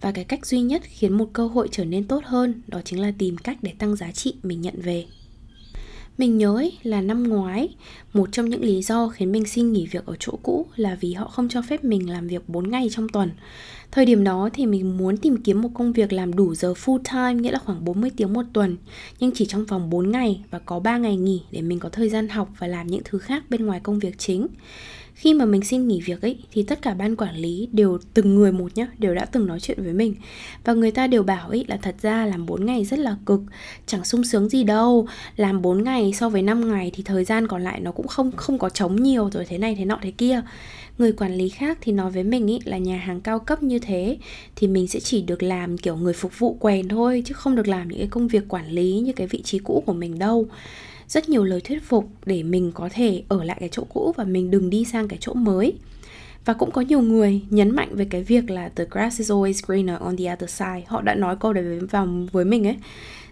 và 0.03 0.13
cái 0.13 0.25
cách 0.25 0.47
duy 0.47 0.61
nhất 0.61 0.83
khiến 0.85 1.13
một 1.13 1.29
cơ 1.33 1.47
hội 1.47 1.69
trở 1.71 1.85
nên 1.85 2.05
tốt 2.05 2.25
hơn 2.25 2.63
đó 2.67 2.81
chính 2.85 3.01
là 3.01 3.13
tìm 3.19 3.37
cách 3.37 3.59
để 3.63 3.73
tăng 3.79 3.97
giá 3.97 4.13
trị 4.13 4.35
mình 4.43 4.61
nhận 4.61 4.75
về 4.77 5.07
mình 6.19 6.39
nhớ 6.39 6.57
ấy, 6.57 6.73
là 6.83 7.01
năm 7.01 7.29
ngoái, 7.29 7.69
một 8.13 8.29
trong 8.33 8.49
những 8.49 8.65
lý 8.65 8.83
do 8.83 9.09
khiến 9.09 9.33
mình 9.33 9.45
xin 9.45 9.73
nghỉ 9.73 9.87
việc 9.87 10.07
ở 10.07 10.17
chỗ 10.19 10.39
cũ 10.43 10.67
là 10.77 10.97
vì 11.01 11.13
họ 11.13 11.29
không 11.29 11.49
cho 11.49 11.63
phép 11.63 11.85
mình 11.85 12.11
làm 12.11 12.29
việc 12.29 12.49
4 12.49 12.71
ngày 12.71 12.89
trong 12.91 13.09
tuần. 13.09 13.31
Thời 13.91 14.07
điểm 14.07 14.25
đó 14.25 14.49
thì 14.53 14.67
mình 14.67 14.97
muốn 14.99 15.17
tìm 15.17 15.43
kiếm 15.43 15.63
một 15.63 15.69
công 15.75 15.93
việc 15.93 16.13
làm 16.13 16.35
đủ 16.35 16.55
giờ 16.55 16.73
full 16.73 16.99
time, 16.99 17.43
nghĩa 17.43 17.51
là 17.51 17.59
khoảng 17.59 17.85
40 17.85 18.11
tiếng 18.17 18.33
một 18.33 18.43
tuần, 18.53 18.77
nhưng 19.21 19.31
chỉ 19.35 19.47
trong 19.47 19.65
vòng 19.65 19.91
4 19.91 20.11
ngày 20.11 20.45
và 20.51 20.59
có 20.59 20.79
3 20.79 20.99
ngày 20.99 21.17
nghỉ 21.17 21.43
để 21.51 21.63
mình 21.63 21.79
có 21.79 21.89
thời 21.89 22.09
gian 22.09 22.29
học 22.29 22.49
và 22.59 22.67
làm 22.67 22.87
những 22.87 23.03
thứ 23.05 23.19
khác 23.19 23.45
bên 23.51 23.67
ngoài 23.67 23.81
công 23.83 23.99
việc 23.99 24.19
chính 24.19 24.47
khi 25.15 25.35
mà 25.35 25.45
mình 25.45 25.63
xin 25.63 25.89
nghỉ 25.89 26.01
việc 26.01 26.23
ấy, 26.23 26.39
thì 26.53 26.63
tất 26.63 26.83
cả 26.83 26.95
ban 26.95 27.17
quản 27.17 27.37
lý 27.37 27.69
đều, 27.73 27.99
từng 28.15 28.35
người 28.35 28.53
một 28.53 28.73
nhá, 28.75 28.87
đều 28.99 29.15
đã 29.15 29.25
từng 29.25 29.47
nói 29.47 29.61
chuyện 29.61 29.83
với 29.83 29.93
mình. 29.93 30.15
Và 30.65 30.73
người 30.73 30.91
ta 30.91 31.07
đều 31.07 31.23
bảo 31.23 31.49
ấy 31.49 31.65
là 31.69 31.77
thật 31.77 31.95
ra 32.03 32.27
làm 32.27 32.47
4 32.47 32.67
ngày 32.67 32.85
rất 32.85 32.99
là 32.99 33.17
cực, 33.27 33.41
chẳng 33.87 34.05
sung 34.05 34.25
sướng 34.25 34.49
gì 34.49 34.65
đâu. 34.65 35.07
Làm 35.37 35.63
4 35.63 35.85
ngày 35.85 36.13
so 36.13 36.29
với 36.29 36.43
5 36.43 36.69
ngày 36.69 36.91
thì 36.95 37.03
thời 37.03 37.25
gian 37.25 37.47
còn 37.47 37.65
lại 37.65 37.81
nó 37.81 37.93
cũng 37.93 38.09
không 38.09 38.33
không 38.33 38.59
có 38.59 38.69
trống 38.69 39.03
nhiều 39.03 39.31
rồi 39.33 39.45
thế 39.49 39.59
này 39.59 39.75
thế 39.75 39.85
nọ 39.85 39.99
thế 40.03 40.11
kia. 40.11 40.43
Người 40.99 41.13
quản 41.13 41.35
lý 41.35 41.49
khác 41.49 41.79
thì 41.81 41.93
nói 41.93 42.11
với 42.11 42.23
mình 42.23 42.47
ý 42.47 42.59
là 42.65 42.79
nhà 42.79 42.97
hàng 42.97 43.21
cao 43.21 43.39
cấp 43.39 43.63
như 43.63 43.79
thế 43.79 44.19
thì 44.57 44.67
mình 44.67 44.89
sẽ 44.89 45.01
chỉ 45.01 45.23
được 45.23 45.43
làm 45.43 45.79
kiểu 45.79 45.97
người 45.97 46.13
phục 46.13 46.39
vụ 46.39 46.57
quèn 46.61 46.89
thôi, 46.89 47.23
chứ 47.27 47.35
không 47.35 47.57
được 47.57 47.69
làm 47.69 47.89
những 47.89 47.99
cái 47.99 48.09
công 48.09 48.29
việc 48.29 48.49
quản 48.49 48.69
lý 48.71 49.01
như 49.01 49.13
cái 49.13 49.27
vị 49.27 49.43
trí 49.43 49.59
cũ 49.59 49.83
của 49.87 49.93
mình 49.93 50.19
đâu 50.19 50.47
rất 51.13 51.29
nhiều 51.29 51.45
lời 51.45 51.61
thuyết 51.61 51.83
phục 51.83 52.11
để 52.27 52.43
mình 52.43 52.73
có 52.75 52.89
thể 52.93 53.23
ở 53.29 53.45
lại 53.45 53.57
cái 53.61 53.69
chỗ 53.73 53.85
cũ 53.89 54.15
và 54.17 54.25
mình 54.25 54.51
đừng 54.51 54.71
đi 54.71 54.85
sang 54.85 55.09
cái 55.09 55.19
chỗ 55.21 55.35
mới. 55.35 55.73
Và 56.45 56.55
cũng 56.55 56.71
có 56.71 56.81
nhiều 56.81 57.01
người 57.01 57.41
nhấn 57.51 57.71
mạnh 57.71 57.89
về 57.93 58.05
cái 58.11 58.23
việc 58.23 58.51
là 58.51 58.69
the 58.69 58.85
grass 58.91 59.19
is 59.19 59.31
always 59.31 59.61
greener 59.67 60.01
on 60.01 60.17
the 60.17 60.33
other 60.33 60.51
side 60.51 60.83
họ 60.87 61.03
đã 61.03 61.15
nói 61.15 61.37
câu 61.41 61.53
đấy 61.53 61.81
vào, 61.91 62.09
với 62.33 62.45
mình 62.45 62.67
ấy. 62.67 62.77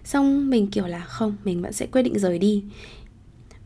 Xong 0.05 0.51
mình 0.51 0.67
kiểu 0.67 0.87
là 0.87 1.01
không, 1.01 1.37
mình 1.45 1.63
vẫn 1.63 1.73
sẽ 1.73 1.87
quyết 1.87 2.03
định 2.03 2.19
rời 2.19 2.39
đi 2.39 2.65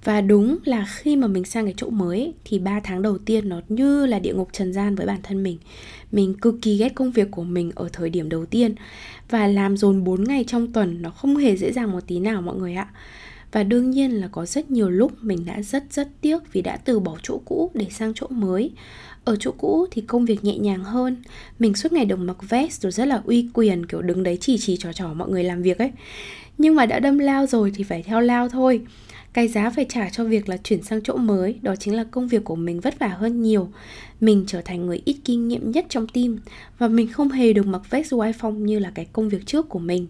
và 0.04 0.20
đúng 0.20 0.58
là 0.64 0.86
khi 0.88 1.16
mà 1.16 1.26
mình 1.26 1.44
sang 1.44 1.64
cái 1.64 1.74
chỗ 1.76 1.90
mới 1.90 2.34
thì 2.44 2.58
3 2.58 2.80
tháng 2.80 3.02
đầu 3.02 3.18
tiên 3.18 3.48
nó 3.48 3.60
như 3.68 4.06
là 4.06 4.18
địa 4.18 4.34
ngục 4.34 4.48
trần 4.52 4.72
gian 4.72 4.94
với 4.94 5.06
bản 5.06 5.18
thân 5.22 5.42
mình. 5.42 5.58
Mình 6.12 6.34
cực 6.34 6.54
kỳ 6.62 6.76
ghét 6.76 6.94
công 6.94 7.10
việc 7.10 7.30
của 7.30 7.44
mình 7.44 7.72
ở 7.74 7.88
thời 7.92 8.10
điểm 8.10 8.28
đầu 8.28 8.46
tiên. 8.46 8.74
Và 9.30 9.46
làm 9.46 9.76
dồn 9.76 10.04
4 10.04 10.24
ngày 10.24 10.44
trong 10.46 10.72
tuần 10.72 11.02
nó 11.02 11.10
không 11.10 11.36
hề 11.36 11.56
dễ 11.56 11.72
dàng 11.72 11.92
một 11.92 12.00
tí 12.06 12.20
nào, 12.20 12.42
mọi 12.42 12.56
người 12.56 12.74
ạ. 12.74 12.88
Và 13.54 13.62
đương 13.62 13.90
nhiên 13.90 14.10
là 14.10 14.28
có 14.28 14.46
rất 14.46 14.70
nhiều 14.70 14.90
lúc 14.90 15.12
mình 15.22 15.44
đã 15.46 15.62
rất 15.62 15.84
rất 15.90 16.08
tiếc 16.20 16.52
vì 16.52 16.62
đã 16.62 16.76
từ 16.76 17.00
bỏ 17.00 17.16
chỗ 17.22 17.40
cũ 17.44 17.70
để 17.74 17.86
sang 17.90 18.12
chỗ 18.14 18.26
mới. 18.30 18.70
Ở 19.24 19.36
chỗ 19.40 19.50
cũ 19.58 19.86
thì 19.90 20.02
công 20.02 20.24
việc 20.24 20.44
nhẹ 20.44 20.58
nhàng 20.58 20.84
hơn. 20.84 21.16
Mình 21.58 21.74
suốt 21.74 21.92
ngày 21.92 22.04
đồng 22.04 22.26
mặc 22.26 22.36
vest 22.48 22.82
rồi 22.82 22.92
rất 22.92 23.04
là 23.04 23.22
uy 23.24 23.48
quyền, 23.54 23.86
Kiểu 23.86 24.02
đứng 24.02 24.22
đấy 24.22 24.38
chỉ 24.40 24.58
chỉ 24.58 24.76
trò 24.76 24.92
trò 24.92 25.14
mọi 25.14 25.28
người 25.28 25.44
làm 25.44 25.62
việc 25.62 25.78
ấy. 25.78 25.90
Nhưng 26.58 26.74
mà 26.74 26.86
đã 26.86 27.00
đâm 27.00 27.18
lao 27.18 27.46
rồi 27.46 27.72
thì 27.74 27.84
phải 27.84 28.02
theo 28.02 28.20
lao 28.20 28.48
thôi. 28.48 28.80
Cái 29.32 29.48
giá 29.48 29.70
phải 29.70 29.86
trả 29.88 30.10
cho 30.10 30.24
việc 30.24 30.48
là 30.48 30.56
chuyển 30.56 30.82
sang 30.82 31.00
chỗ 31.02 31.16
mới, 31.16 31.58
đó 31.62 31.76
chính 31.76 31.96
là 31.96 32.04
công 32.04 32.28
việc 32.28 32.44
của 32.44 32.56
mình 32.56 32.80
vất 32.80 32.98
vả 32.98 33.08
hơn 33.08 33.42
nhiều. 33.42 33.68
Mình 34.20 34.44
trở 34.46 34.60
thành 34.60 34.86
người 34.86 35.02
ít 35.04 35.16
kinh 35.24 35.48
nghiệm 35.48 35.70
nhất 35.70 35.86
trong 35.88 36.06
team 36.06 36.38
và 36.78 36.88
mình 36.88 37.12
không 37.12 37.28
hề 37.28 37.52
được 37.52 37.66
mặc 37.66 37.82
vest 37.90 38.14
oai 38.14 38.32
phong 38.32 38.66
như 38.66 38.78
là 38.78 38.92
cái 38.94 39.04
công 39.12 39.28
việc 39.28 39.46
trước 39.46 39.68
của 39.68 39.78
mình 39.78 40.06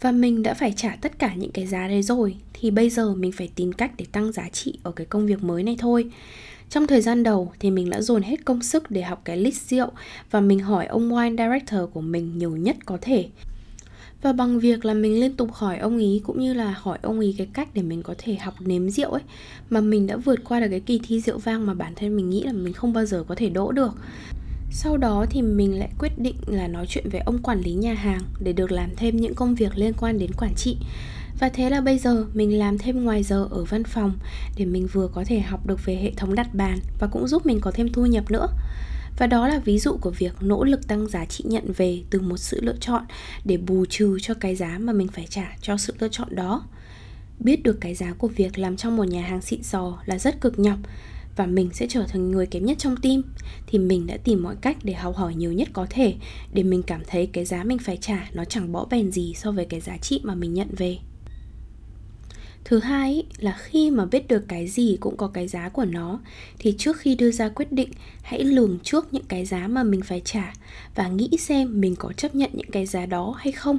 và 0.00 0.12
mình 0.12 0.42
đã 0.42 0.54
phải 0.54 0.72
trả 0.76 0.96
tất 1.00 1.18
cả 1.18 1.34
những 1.34 1.50
cái 1.50 1.66
giá 1.66 1.88
đấy 1.88 2.02
rồi, 2.02 2.36
thì 2.52 2.70
bây 2.70 2.90
giờ 2.90 3.14
mình 3.14 3.32
phải 3.32 3.50
tìm 3.54 3.72
cách 3.72 3.92
để 3.96 4.04
tăng 4.12 4.32
giá 4.32 4.48
trị 4.48 4.78
ở 4.82 4.92
cái 4.92 5.06
công 5.06 5.26
việc 5.26 5.44
mới 5.44 5.62
này 5.62 5.76
thôi. 5.78 6.10
Trong 6.70 6.86
thời 6.86 7.00
gian 7.00 7.22
đầu 7.22 7.52
thì 7.58 7.70
mình 7.70 7.90
đã 7.90 8.00
dồn 8.00 8.22
hết 8.22 8.44
công 8.44 8.62
sức 8.62 8.90
để 8.90 9.02
học 9.02 9.22
cái 9.24 9.36
list 9.36 9.68
rượu 9.68 9.88
và 10.30 10.40
mình 10.40 10.60
hỏi 10.60 10.86
ông 10.86 11.10
wine 11.10 11.36
director 11.36 11.80
của 11.92 12.00
mình 12.00 12.38
nhiều 12.38 12.56
nhất 12.56 12.76
có 12.86 12.98
thể. 13.00 13.28
Và 14.22 14.32
bằng 14.32 14.60
việc 14.60 14.84
là 14.84 14.94
mình 14.94 15.20
liên 15.20 15.36
tục 15.36 15.52
hỏi 15.52 15.78
ông 15.78 15.98
ý 15.98 16.20
cũng 16.24 16.40
như 16.40 16.54
là 16.54 16.74
hỏi 16.78 16.98
ông 17.02 17.20
ý 17.20 17.34
cái 17.38 17.48
cách 17.52 17.68
để 17.74 17.82
mình 17.82 18.02
có 18.02 18.14
thể 18.18 18.34
học 18.34 18.54
nếm 18.60 18.90
rượu 18.90 19.10
ấy, 19.10 19.22
mà 19.70 19.80
mình 19.80 20.06
đã 20.06 20.16
vượt 20.16 20.40
qua 20.44 20.60
được 20.60 20.68
cái 20.70 20.80
kỳ 20.80 21.00
thi 21.02 21.20
rượu 21.20 21.38
vang 21.38 21.66
mà 21.66 21.74
bản 21.74 21.92
thân 21.96 22.16
mình 22.16 22.30
nghĩ 22.30 22.42
là 22.42 22.52
mình 22.52 22.72
không 22.72 22.92
bao 22.92 23.04
giờ 23.04 23.24
có 23.28 23.34
thể 23.34 23.48
đỗ 23.48 23.72
được 23.72 23.92
sau 24.72 24.96
đó 24.96 25.26
thì 25.30 25.42
mình 25.42 25.78
lại 25.78 25.90
quyết 25.98 26.18
định 26.18 26.36
là 26.46 26.68
nói 26.68 26.86
chuyện 26.88 27.08
với 27.10 27.20
ông 27.20 27.42
quản 27.42 27.60
lý 27.60 27.72
nhà 27.72 27.94
hàng 27.94 28.22
để 28.40 28.52
được 28.52 28.72
làm 28.72 28.90
thêm 28.96 29.16
những 29.16 29.34
công 29.34 29.54
việc 29.54 29.72
liên 29.76 29.92
quan 29.98 30.18
đến 30.18 30.30
quản 30.32 30.54
trị 30.54 30.76
Và 31.38 31.48
thế 31.48 31.70
là 31.70 31.80
bây 31.80 31.98
giờ 31.98 32.26
mình 32.34 32.58
làm 32.58 32.78
thêm 32.78 33.04
ngoài 33.04 33.22
giờ 33.22 33.48
ở 33.50 33.64
văn 33.64 33.84
phòng 33.84 34.18
để 34.56 34.64
mình 34.64 34.88
vừa 34.92 35.08
có 35.08 35.24
thể 35.26 35.40
học 35.40 35.66
được 35.66 35.84
về 35.84 35.94
hệ 35.94 36.12
thống 36.16 36.34
đặt 36.34 36.54
bàn 36.54 36.78
và 36.98 37.06
cũng 37.06 37.28
giúp 37.28 37.46
mình 37.46 37.60
có 37.60 37.70
thêm 37.70 37.92
thu 37.92 38.06
nhập 38.06 38.30
nữa. 38.30 38.48
Và 39.18 39.26
đó 39.26 39.48
là 39.48 39.58
ví 39.58 39.78
dụ 39.78 39.96
của 40.00 40.10
việc 40.10 40.32
nỗ 40.40 40.64
lực 40.64 40.88
tăng 40.88 41.08
giá 41.08 41.24
trị 41.24 41.44
nhận 41.46 41.72
về 41.72 42.02
từ 42.10 42.20
một 42.20 42.36
sự 42.36 42.60
lựa 42.60 42.76
chọn 42.80 43.04
để 43.44 43.56
bù 43.56 43.86
trừ 43.86 44.18
cho 44.22 44.34
cái 44.34 44.56
giá 44.56 44.78
mà 44.80 44.92
mình 44.92 45.08
phải 45.08 45.26
trả 45.30 45.56
cho 45.60 45.76
sự 45.76 45.94
lựa 45.98 46.08
chọn 46.08 46.34
đó. 46.34 46.64
Biết 47.38 47.62
được 47.62 47.80
cái 47.80 47.94
giá 47.94 48.12
của 48.12 48.28
việc 48.28 48.58
làm 48.58 48.76
trong 48.76 48.96
một 48.96 49.04
nhà 49.04 49.22
hàng 49.22 49.42
xịn 49.42 49.62
sò 49.62 49.98
là 50.06 50.18
rất 50.18 50.40
cực 50.40 50.58
nhọc 50.58 50.78
và 51.40 51.46
mình 51.46 51.70
sẽ 51.72 51.86
trở 51.88 52.04
thành 52.08 52.30
người 52.30 52.46
kém 52.46 52.64
nhất 52.64 52.78
trong 52.78 52.96
team 52.96 53.22
thì 53.66 53.78
mình 53.78 54.06
đã 54.06 54.16
tìm 54.24 54.42
mọi 54.42 54.56
cách 54.60 54.76
để 54.82 54.92
học 54.92 55.16
hỏi 55.16 55.34
nhiều 55.34 55.52
nhất 55.52 55.68
có 55.72 55.86
thể 55.90 56.14
để 56.52 56.62
mình 56.62 56.82
cảm 56.82 57.02
thấy 57.06 57.26
cái 57.26 57.44
giá 57.44 57.64
mình 57.64 57.78
phải 57.78 57.96
trả 57.96 58.30
nó 58.32 58.44
chẳng 58.44 58.72
bỏ 58.72 58.86
bèn 58.90 59.10
gì 59.10 59.34
so 59.36 59.52
với 59.52 59.64
cái 59.64 59.80
giá 59.80 59.96
trị 59.96 60.20
mà 60.24 60.34
mình 60.34 60.54
nhận 60.54 60.68
về. 60.76 60.98
Thứ 62.64 62.78
hai 62.78 63.12
ý, 63.12 63.24
là 63.38 63.58
khi 63.58 63.90
mà 63.90 64.04
biết 64.04 64.28
được 64.28 64.44
cái 64.48 64.68
gì 64.68 64.96
cũng 65.00 65.16
có 65.16 65.28
cái 65.28 65.48
giá 65.48 65.68
của 65.68 65.84
nó 65.84 66.20
thì 66.58 66.74
trước 66.78 66.96
khi 66.96 67.14
đưa 67.14 67.30
ra 67.30 67.48
quyết 67.48 67.72
định 67.72 67.90
hãy 68.22 68.44
lường 68.44 68.78
trước 68.82 69.14
những 69.14 69.26
cái 69.28 69.44
giá 69.44 69.68
mà 69.68 69.82
mình 69.82 70.02
phải 70.02 70.22
trả 70.24 70.52
và 70.94 71.08
nghĩ 71.08 71.30
xem 71.38 71.80
mình 71.80 71.96
có 71.96 72.12
chấp 72.12 72.34
nhận 72.34 72.50
những 72.52 72.70
cái 72.70 72.86
giá 72.86 73.06
đó 73.06 73.34
hay 73.38 73.52
không 73.52 73.78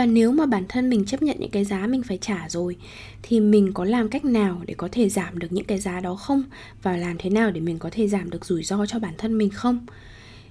và 0.00 0.06
nếu 0.06 0.32
mà 0.32 0.46
bản 0.46 0.64
thân 0.68 0.90
mình 0.90 1.04
chấp 1.04 1.22
nhận 1.22 1.36
những 1.40 1.50
cái 1.50 1.64
giá 1.64 1.86
mình 1.86 2.02
phải 2.02 2.18
trả 2.20 2.48
rồi, 2.48 2.76
thì 3.22 3.40
mình 3.40 3.72
có 3.72 3.84
làm 3.84 4.08
cách 4.08 4.24
nào 4.24 4.62
để 4.66 4.74
có 4.74 4.88
thể 4.92 5.08
giảm 5.08 5.38
được 5.38 5.52
những 5.52 5.64
cái 5.64 5.78
giá 5.78 6.00
đó 6.00 6.14
không? 6.14 6.42
Và 6.82 6.96
làm 6.96 7.16
thế 7.18 7.30
nào 7.30 7.50
để 7.50 7.60
mình 7.60 7.78
có 7.78 7.88
thể 7.92 8.08
giảm 8.08 8.30
được 8.30 8.44
rủi 8.44 8.62
ro 8.62 8.86
cho 8.86 8.98
bản 8.98 9.14
thân 9.18 9.38
mình 9.38 9.50
không? 9.50 9.86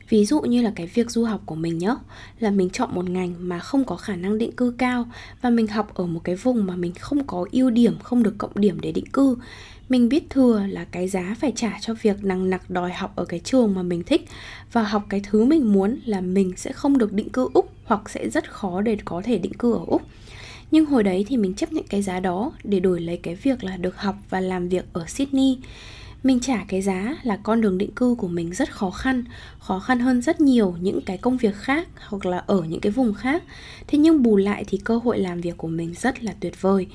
Ví 0.09 0.25
dụ 0.25 0.41
như 0.41 0.61
là 0.61 0.71
cái 0.75 0.87
việc 0.87 1.11
du 1.11 1.23
học 1.23 1.41
của 1.45 1.55
mình 1.55 1.77
nhé 1.77 1.95
là 2.39 2.51
mình 2.51 2.69
chọn 2.69 2.89
một 2.95 3.09
ngành 3.09 3.35
mà 3.39 3.59
không 3.59 3.83
có 3.83 3.95
khả 3.95 4.15
năng 4.15 4.37
định 4.37 4.51
cư 4.51 4.73
cao, 4.77 5.09
và 5.41 5.49
mình 5.49 5.67
học 5.67 5.93
ở 5.93 6.05
một 6.05 6.21
cái 6.23 6.35
vùng 6.35 6.65
mà 6.65 6.75
mình 6.75 6.93
không 6.99 7.23
có 7.23 7.45
ưu 7.51 7.69
điểm, 7.69 7.99
không 8.03 8.23
được 8.23 8.35
cộng 8.37 8.51
điểm 8.55 8.79
để 8.81 8.91
định 8.91 9.05
cư. 9.05 9.37
Mình 9.89 10.09
biết 10.09 10.29
thừa 10.29 10.65
là 10.69 10.85
cái 10.91 11.07
giá 11.07 11.35
phải 11.39 11.53
trả 11.55 11.77
cho 11.81 11.93
việc 11.93 12.23
nặng 12.23 12.49
nặc 12.49 12.69
đòi 12.69 12.91
học 12.91 13.13
ở 13.15 13.25
cái 13.25 13.39
trường 13.39 13.75
mà 13.75 13.83
mình 13.83 14.03
thích, 14.03 14.25
và 14.71 14.83
học 14.83 15.05
cái 15.09 15.21
thứ 15.23 15.45
mình 15.45 15.73
muốn 15.73 15.99
là 16.05 16.21
mình 16.21 16.53
sẽ 16.57 16.71
không 16.71 16.97
được 16.97 17.13
định 17.13 17.29
cư 17.29 17.49
úc 17.53 17.68
hoặc 17.89 18.09
sẽ 18.09 18.29
rất 18.29 18.51
khó 18.51 18.81
để 18.81 18.97
có 19.05 19.21
thể 19.25 19.37
định 19.37 19.53
cư 19.53 19.73
ở 19.73 19.81
úc. 19.87 20.01
Nhưng 20.71 20.85
hồi 20.85 21.03
đấy 21.03 21.25
thì 21.27 21.37
mình 21.37 21.53
chấp 21.53 21.73
nhận 21.73 21.83
cái 21.89 22.01
giá 22.01 22.19
đó 22.19 22.51
để 22.63 22.79
đổi 22.79 23.01
lấy 23.01 23.17
cái 23.17 23.35
việc 23.35 23.63
là 23.63 23.77
được 23.77 23.97
học 23.97 24.15
và 24.29 24.39
làm 24.39 24.69
việc 24.69 24.85
ở 24.93 25.05
sydney. 25.07 25.57
Mình 26.23 26.39
trả 26.39 26.65
cái 26.67 26.81
giá 26.81 27.17
là 27.23 27.37
con 27.43 27.61
đường 27.61 27.77
định 27.77 27.91
cư 27.91 28.15
của 28.17 28.27
mình 28.27 28.53
rất 28.53 28.73
khó 28.73 28.89
khăn 28.89 29.23
khó 29.59 29.79
khăn 29.79 29.99
hơn 29.99 30.21
rất 30.21 30.41
nhiều 30.41 30.75
những 30.81 31.01
cái 31.01 31.17
công 31.17 31.37
việc 31.37 31.55
khác 31.55 31.87
hoặc 32.07 32.25
là 32.25 32.37
ở 32.37 32.63
những 32.69 32.79
cái 32.79 32.91
vùng 32.91 33.13
khác. 33.13 33.43
Thế 33.87 33.97
nhưng 33.97 34.23
bù 34.23 34.37
lại 34.37 34.63
thì 34.67 34.77
cơ 34.77 34.97
hội 34.97 35.19
làm 35.19 35.41
việc 35.41 35.57
của 35.57 35.67
mình 35.67 35.93
rất 35.93 36.23
là 36.23 36.35
tuyệt 36.39 36.61
vời. 36.61 36.87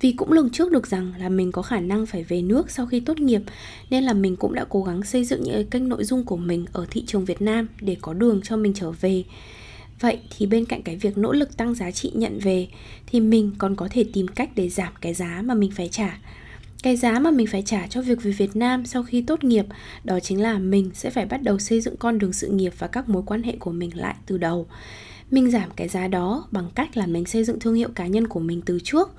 Vì 0.00 0.12
cũng 0.12 0.32
lường 0.32 0.50
trước 0.50 0.72
được 0.72 0.86
rằng 0.86 1.12
là 1.18 1.28
mình 1.28 1.52
có 1.52 1.62
khả 1.62 1.80
năng 1.80 2.06
phải 2.06 2.24
về 2.24 2.42
nước 2.42 2.70
sau 2.70 2.86
khi 2.86 3.00
tốt 3.00 3.20
nghiệp, 3.20 3.42
nên 3.90 4.04
là 4.04 4.12
mình 4.12 4.36
cũng 4.36 4.54
đã 4.54 4.64
cố 4.68 4.82
gắng 4.82 5.02
xây 5.02 5.24
dựng 5.24 5.42
những 5.42 5.54
cái 5.54 5.66
kênh 5.70 5.88
nội 5.88 6.04
dung 6.04 6.24
của 6.24 6.36
mình 6.36 6.66
ở 6.72 6.86
thị 6.90 7.04
trường 7.06 7.24
Việt 7.24 7.42
Nam 7.42 7.68
để 7.80 7.96
có 8.00 8.12
đường 8.12 8.40
cho 8.42 8.56
mình 8.56 8.74
trở 8.74 8.90
về. 8.90 9.24
Vậy 10.00 10.18
thì 10.36 10.46
bên 10.46 10.64
cạnh 10.64 10.82
cái 10.82 10.96
việc 10.96 11.18
nỗ 11.18 11.32
lực 11.32 11.56
tăng 11.56 11.74
giá 11.74 11.90
trị 11.90 12.12
nhận 12.14 12.38
về, 12.38 12.68
thì 13.06 13.20
mình 13.20 13.52
còn 13.58 13.76
có 13.76 13.88
thể 13.90 14.04
tìm 14.12 14.28
cách 14.28 14.50
để 14.54 14.68
giảm 14.68 14.92
cái 15.00 15.14
giá 15.14 15.42
mà 15.44 15.54
mình 15.54 15.70
phải 15.70 15.88
trả 15.88 16.18
cái 16.82 16.96
giá 16.96 17.18
mà 17.18 17.30
mình 17.30 17.46
phải 17.46 17.62
trả 17.62 17.86
cho 17.86 18.02
việc 18.02 18.22
về 18.22 18.30
Việt 18.30 18.56
Nam 18.56 18.86
sau 18.86 19.02
khi 19.02 19.22
tốt 19.22 19.44
nghiệp, 19.44 19.66
đó 20.04 20.20
chính 20.20 20.42
là 20.42 20.58
mình 20.58 20.90
sẽ 20.94 21.10
phải 21.10 21.26
bắt 21.26 21.42
đầu 21.42 21.58
xây 21.58 21.80
dựng 21.80 21.96
con 21.96 22.18
đường 22.18 22.32
sự 22.32 22.48
nghiệp 22.48 22.72
và 22.78 22.86
các 22.86 23.08
mối 23.08 23.22
quan 23.26 23.42
hệ 23.42 23.56
của 23.58 23.70
mình 23.70 23.96
lại 23.96 24.14
từ 24.26 24.38
đầu. 24.38 24.66
Mình 25.30 25.50
giảm 25.50 25.70
cái 25.76 25.88
giá 25.88 26.08
đó 26.08 26.48
bằng 26.50 26.68
cách 26.74 26.96
là 26.96 27.06
mình 27.06 27.24
xây 27.24 27.44
dựng 27.44 27.60
thương 27.60 27.74
hiệu 27.74 27.88
cá 27.94 28.06
nhân 28.06 28.28
của 28.28 28.40
mình 28.40 28.60
từ 28.66 28.78
trước. 28.84 29.10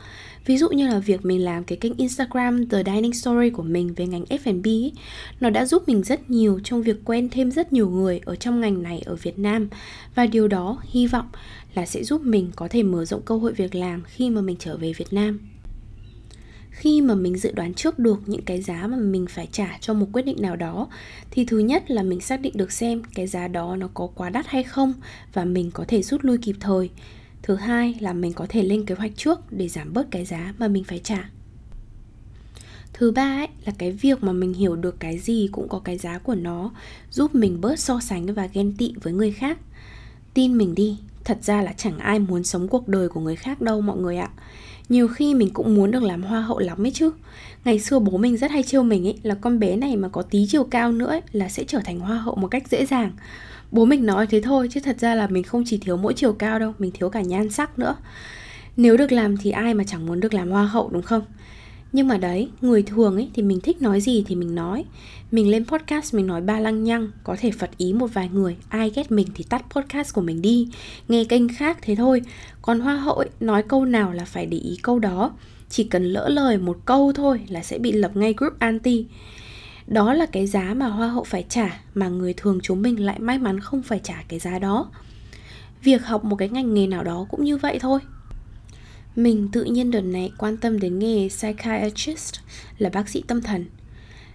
Ví 0.45 0.57
dụ 0.57 0.69
như 0.69 0.87
là 0.87 0.99
việc 0.99 1.25
mình 1.25 1.45
làm 1.45 1.63
cái 1.63 1.77
kênh 1.77 1.93
Instagram 1.97 2.69
The 2.69 2.83
Dining 2.85 3.13
Story 3.13 3.49
của 3.49 3.63
mình 3.63 3.93
về 3.93 4.07
ngành 4.07 4.23
F&B 4.23 4.89
nó 5.39 5.49
đã 5.49 5.65
giúp 5.65 5.83
mình 5.87 6.03
rất 6.03 6.29
nhiều 6.29 6.59
trong 6.63 6.81
việc 6.81 6.97
quen 7.05 7.29
thêm 7.31 7.51
rất 7.51 7.73
nhiều 7.73 7.89
người 7.89 8.21
ở 8.25 8.35
trong 8.35 8.59
ngành 8.59 8.83
này 8.83 9.01
ở 9.05 9.15
Việt 9.15 9.39
Nam 9.39 9.69
và 10.15 10.25
điều 10.25 10.47
đó 10.47 10.81
hy 10.83 11.07
vọng 11.07 11.27
là 11.73 11.85
sẽ 11.85 12.03
giúp 12.03 12.21
mình 12.21 12.51
có 12.55 12.67
thể 12.67 12.83
mở 12.83 13.05
rộng 13.05 13.21
cơ 13.21 13.37
hội 13.37 13.53
việc 13.53 13.75
làm 13.75 14.03
khi 14.03 14.29
mà 14.29 14.41
mình 14.41 14.55
trở 14.59 14.77
về 14.77 14.93
Việt 14.93 15.13
Nam 15.13 15.50
khi 16.71 17.01
mà 17.01 17.15
mình 17.15 17.37
dự 17.37 17.51
đoán 17.51 17.73
trước 17.73 17.99
được 17.99 18.21
những 18.25 18.41
cái 18.41 18.61
giá 18.61 18.87
mà 18.87 18.97
mình 18.97 19.25
phải 19.29 19.47
trả 19.51 19.77
cho 19.81 19.93
một 19.93 20.07
quyết 20.13 20.25
định 20.25 20.41
nào 20.41 20.55
đó, 20.55 20.87
thì 21.31 21.45
thứ 21.45 21.59
nhất 21.59 21.91
là 21.91 22.03
mình 22.03 22.21
xác 22.21 22.41
định 22.41 22.53
được 22.57 22.71
xem 22.71 23.01
cái 23.15 23.27
giá 23.27 23.47
đó 23.47 23.75
nó 23.75 23.89
có 23.93 24.07
quá 24.15 24.29
đắt 24.29 24.47
hay 24.47 24.63
không 24.63 24.93
và 25.33 25.45
mình 25.45 25.71
có 25.71 25.85
thể 25.87 26.01
rút 26.01 26.23
lui 26.23 26.37
kịp 26.37 26.55
thời. 26.59 26.89
Thứ 27.41 27.55
hai 27.55 27.95
là 27.99 28.13
mình 28.13 28.33
có 28.33 28.45
thể 28.49 28.63
lên 28.63 28.85
kế 28.85 28.95
hoạch 28.95 29.11
trước 29.15 29.39
để 29.51 29.67
giảm 29.67 29.93
bớt 29.93 30.11
cái 30.11 30.25
giá 30.25 30.53
mà 30.57 30.67
mình 30.67 30.83
phải 30.83 30.99
trả. 30.99 31.29
Thứ 32.93 33.11
ba 33.11 33.39
ấy 33.39 33.47
là 33.65 33.73
cái 33.77 33.91
việc 33.91 34.23
mà 34.23 34.31
mình 34.31 34.53
hiểu 34.53 34.75
được 34.75 34.99
cái 34.99 35.17
gì 35.19 35.49
cũng 35.51 35.69
có 35.69 35.79
cái 35.79 35.97
giá 35.97 36.17
của 36.17 36.35
nó, 36.35 36.71
giúp 37.11 37.35
mình 37.35 37.61
bớt 37.61 37.79
so 37.79 37.99
sánh 37.99 38.33
và 38.33 38.49
ghen 38.53 38.73
tị 38.77 38.93
với 39.01 39.13
người 39.13 39.31
khác. 39.31 39.57
Tin 40.33 40.57
mình 40.57 40.75
đi, 40.75 40.97
thật 41.23 41.37
ra 41.41 41.61
là 41.61 41.73
chẳng 41.77 41.97
ai 41.97 42.19
muốn 42.19 42.43
sống 42.43 42.67
cuộc 42.67 42.87
đời 42.87 43.09
của 43.09 43.19
người 43.19 43.35
khác 43.35 43.61
đâu 43.61 43.81
mọi 43.81 43.97
người 43.97 44.17
ạ 44.17 44.29
nhiều 44.91 45.07
khi 45.07 45.33
mình 45.33 45.49
cũng 45.53 45.75
muốn 45.75 45.91
được 45.91 46.03
làm 46.03 46.23
hoa 46.23 46.41
hậu 46.41 46.59
lắm 46.59 46.85
ấy 46.85 46.91
chứ. 46.91 47.11
Ngày 47.65 47.79
xưa 47.79 47.99
bố 47.99 48.17
mình 48.17 48.37
rất 48.37 48.51
hay 48.51 48.63
trêu 48.63 48.83
mình 48.83 49.07
ấy 49.07 49.19
là 49.23 49.35
con 49.35 49.59
bé 49.59 49.75
này 49.75 49.95
mà 49.95 50.07
có 50.07 50.21
tí 50.21 50.45
chiều 50.49 50.63
cao 50.63 50.91
nữa 50.91 51.07
ấy, 51.07 51.21
là 51.31 51.49
sẽ 51.49 51.63
trở 51.63 51.79
thành 51.85 51.99
hoa 51.99 52.17
hậu 52.17 52.35
một 52.35 52.47
cách 52.47 52.67
dễ 52.69 52.85
dàng. 52.85 53.11
Bố 53.71 53.85
mình 53.85 54.05
nói 54.05 54.27
thế 54.27 54.41
thôi 54.41 54.67
chứ 54.71 54.79
thật 54.79 54.99
ra 54.99 55.15
là 55.15 55.27
mình 55.27 55.43
không 55.43 55.63
chỉ 55.65 55.77
thiếu 55.77 55.97
mỗi 55.97 56.13
chiều 56.13 56.33
cao 56.33 56.59
đâu 56.59 56.73
mình 56.79 56.91
thiếu 56.91 57.09
cả 57.09 57.21
nhan 57.21 57.49
sắc 57.49 57.79
nữa. 57.79 57.95
Nếu 58.77 58.97
được 58.97 59.11
làm 59.11 59.37
thì 59.37 59.51
ai 59.51 59.73
mà 59.73 59.83
chẳng 59.83 60.05
muốn 60.05 60.19
được 60.19 60.33
làm 60.33 60.51
hoa 60.51 60.65
hậu 60.65 60.89
đúng 60.89 61.01
không? 61.01 61.21
Nhưng 61.93 62.07
mà 62.07 62.17
đấy 62.17 62.49
người 62.61 62.83
thường 62.83 63.15
ấy 63.15 63.29
thì 63.33 63.43
mình 63.43 63.61
thích 63.61 63.81
nói 63.81 64.01
gì 64.01 64.23
thì 64.27 64.35
mình 64.35 64.55
nói. 64.55 64.85
Mình 65.31 65.49
lên 65.49 65.65
podcast 65.65 66.15
mình 66.15 66.27
nói 66.27 66.41
ba 66.41 66.59
lăng 66.59 66.83
nhăng 66.83 67.11
có 67.23 67.35
thể 67.39 67.51
phật 67.51 67.69
ý 67.77 67.93
một 67.93 68.07
vài 68.13 68.29
người 68.33 68.57
ai 68.69 68.91
ghét 68.95 69.11
mình 69.11 69.27
thì 69.35 69.43
tắt 69.43 69.65
podcast 69.69 70.13
của 70.13 70.21
mình 70.21 70.41
đi. 70.41 70.69
Nghe 71.07 71.23
kênh 71.23 71.55
khác 71.55 71.77
thế 71.81 71.95
thôi. 71.95 72.21
Còn 72.61 72.79
hoa 72.79 72.95
hậu 72.95 73.15
ấy, 73.15 73.29
nói 73.39 73.63
câu 73.63 73.85
nào 73.85 74.13
là 74.13 74.25
phải 74.25 74.45
để 74.45 74.57
ý 74.57 74.77
câu 74.81 74.99
đó. 74.99 75.31
Chỉ 75.69 75.83
cần 75.83 76.03
lỡ 76.03 76.29
lời 76.29 76.57
một 76.57 76.77
câu 76.85 77.11
thôi 77.15 77.39
là 77.47 77.63
sẽ 77.63 77.77
bị 77.77 77.91
lập 77.91 78.11
ngay 78.17 78.33
group 78.37 78.59
anti. 78.59 79.05
Đó 79.87 80.13
là 80.13 80.25
cái 80.25 80.47
giá 80.47 80.73
mà 80.73 80.87
hoa 80.87 81.07
hậu 81.07 81.23
phải 81.23 81.45
trả 81.49 81.81
mà 81.93 82.09
người 82.09 82.33
thường 82.33 82.59
chúng 82.63 82.81
mình 82.81 83.05
lại 83.05 83.19
may 83.19 83.37
mắn 83.37 83.59
không 83.59 83.83
phải 83.83 83.99
trả 84.03 84.23
cái 84.27 84.39
giá 84.39 84.59
đó. 84.59 84.91
Việc 85.83 86.05
học 86.05 86.23
một 86.23 86.35
cái 86.35 86.49
ngành 86.49 86.73
nghề 86.73 86.87
nào 86.87 87.03
đó 87.03 87.25
cũng 87.29 87.43
như 87.43 87.57
vậy 87.57 87.79
thôi 87.79 87.99
mình 89.15 89.49
tự 89.51 89.63
nhiên 89.63 89.91
đợt 89.91 90.01
này 90.01 90.31
quan 90.37 90.57
tâm 90.57 90.79
đến 90.79 90.99
nghề 90.99 91.29
psychiatrist 91.29 92.35
là 92.77 92.89
bác 92.89 93.09
sĩ 93.09 93.23
tâm 93.27 93.41
thần. 93.41 93.65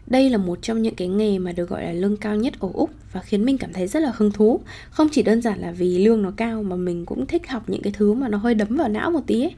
Đây 0.06 0.30
là 0.30 0.38
một 0.38 0.59
trong 0.62 0.83
những 0.83 0.95
cái 0.95 1.09
nghề 1.09 1.38
mà 1.38 1.52
được 1.52 1.68
gọi 1.68 1.85
là 1.85 1.92
lương 1.92 2.16
cao 2.16 2.37
nhất 2.37 2.54
ở 2.61 2.68
Úc 2.73 2.90
và 3.12 3.21
khiến 3.21 3.45
mình 3.45 3.59
cảm 3.59 3.73
thấy 3.73 3.87
rất 3.87 4.02
là 4.02 4.12
hứng 4.16 4.33
thú. 4.33 4.61
Không 4.90 5.09
chỉ 5.12 5.23
đơn 5.23 5.42
giản 5.42 5.61
là 5.61 5.71
vì 5.71 5.99
lương 6.04 6.23
nó 6.23 6.33
cao 6.37 6.62
mà 6.62 6.76
mình 6.76 7.06
cũng 7.06 7.26
thích 7.26 7.49
học 7.49 7.62
những 7.66 7.83
cái 7.83 7.92
thứ 7.97 8.12
mà 8.12 8.28
nó 8.28 8.38
hơi 8.38 8.54
đấm 8.54 8.76
vào 8.76 8.88
não 8.88 9.11
một 9.11 9.21
tí 9.26 9.42
ấy. 9.42 9.54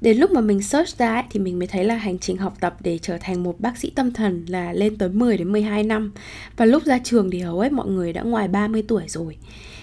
Đến 0.00 0.18
lúc 0.18 0.30
mà 0.30 0.40
mình 0.40 0.62
search 0.62 0.98
ra 0.98 1.14
ấy, 1.14 1.22
thì 1.30 1.40
mình 1.40 1.58
mới 1.58 1.66
thấy 1.68 1.84
là 1.84 1.94
hành 1.94 2.18
trình 2.18 2.36
học 2.36 2.56
tập 2.60 2.76
để 2.80 2.98
trở 2.98 3.18
thành 3.20 3.42
một 3.42 3.60
bác 3.60 3.78
sĩ 3.78 3.90
tâm 3.90 4.12
thần 4.12 4.44
là 4.48 4.72
lên 4.72 4.98
tới 4.98 5.08
10 5.08 5.36
đến 5.36 5.52
12 5.52 5.82
năm. 5.82 6.12
Và 6.56 6.64
lúc 6.64 6.84
ra 6.84 6.98
trường 7.04 7.30
thì 7.30 7.40
hầu 7.40 7.60
hết 7.60 7.72
mọi 7.72 7.88
người 7.88 8.12
đã 8.12 8.22
ngoài 8.22 8.48
30 8.48 8.84
tuổi 8.88 9.04
rồi. 9.08 9.36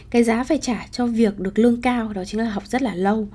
Cái 0.09 0.23
giá 0.23 0.43
phải 0.43 0.57
trả 0.57 0.87
cho 0.91 1.05
việc 1.05 1.39
được 1.39 1.59
lương 1.59 1.81
cao 1.81 2.13
đó 2.13 2.25
chính 2.25 2.41
là 2.41 2.49
học 2.49 2.63
rất 2.67 2.81
là 2.81 2.95
lâu 2.95 3.27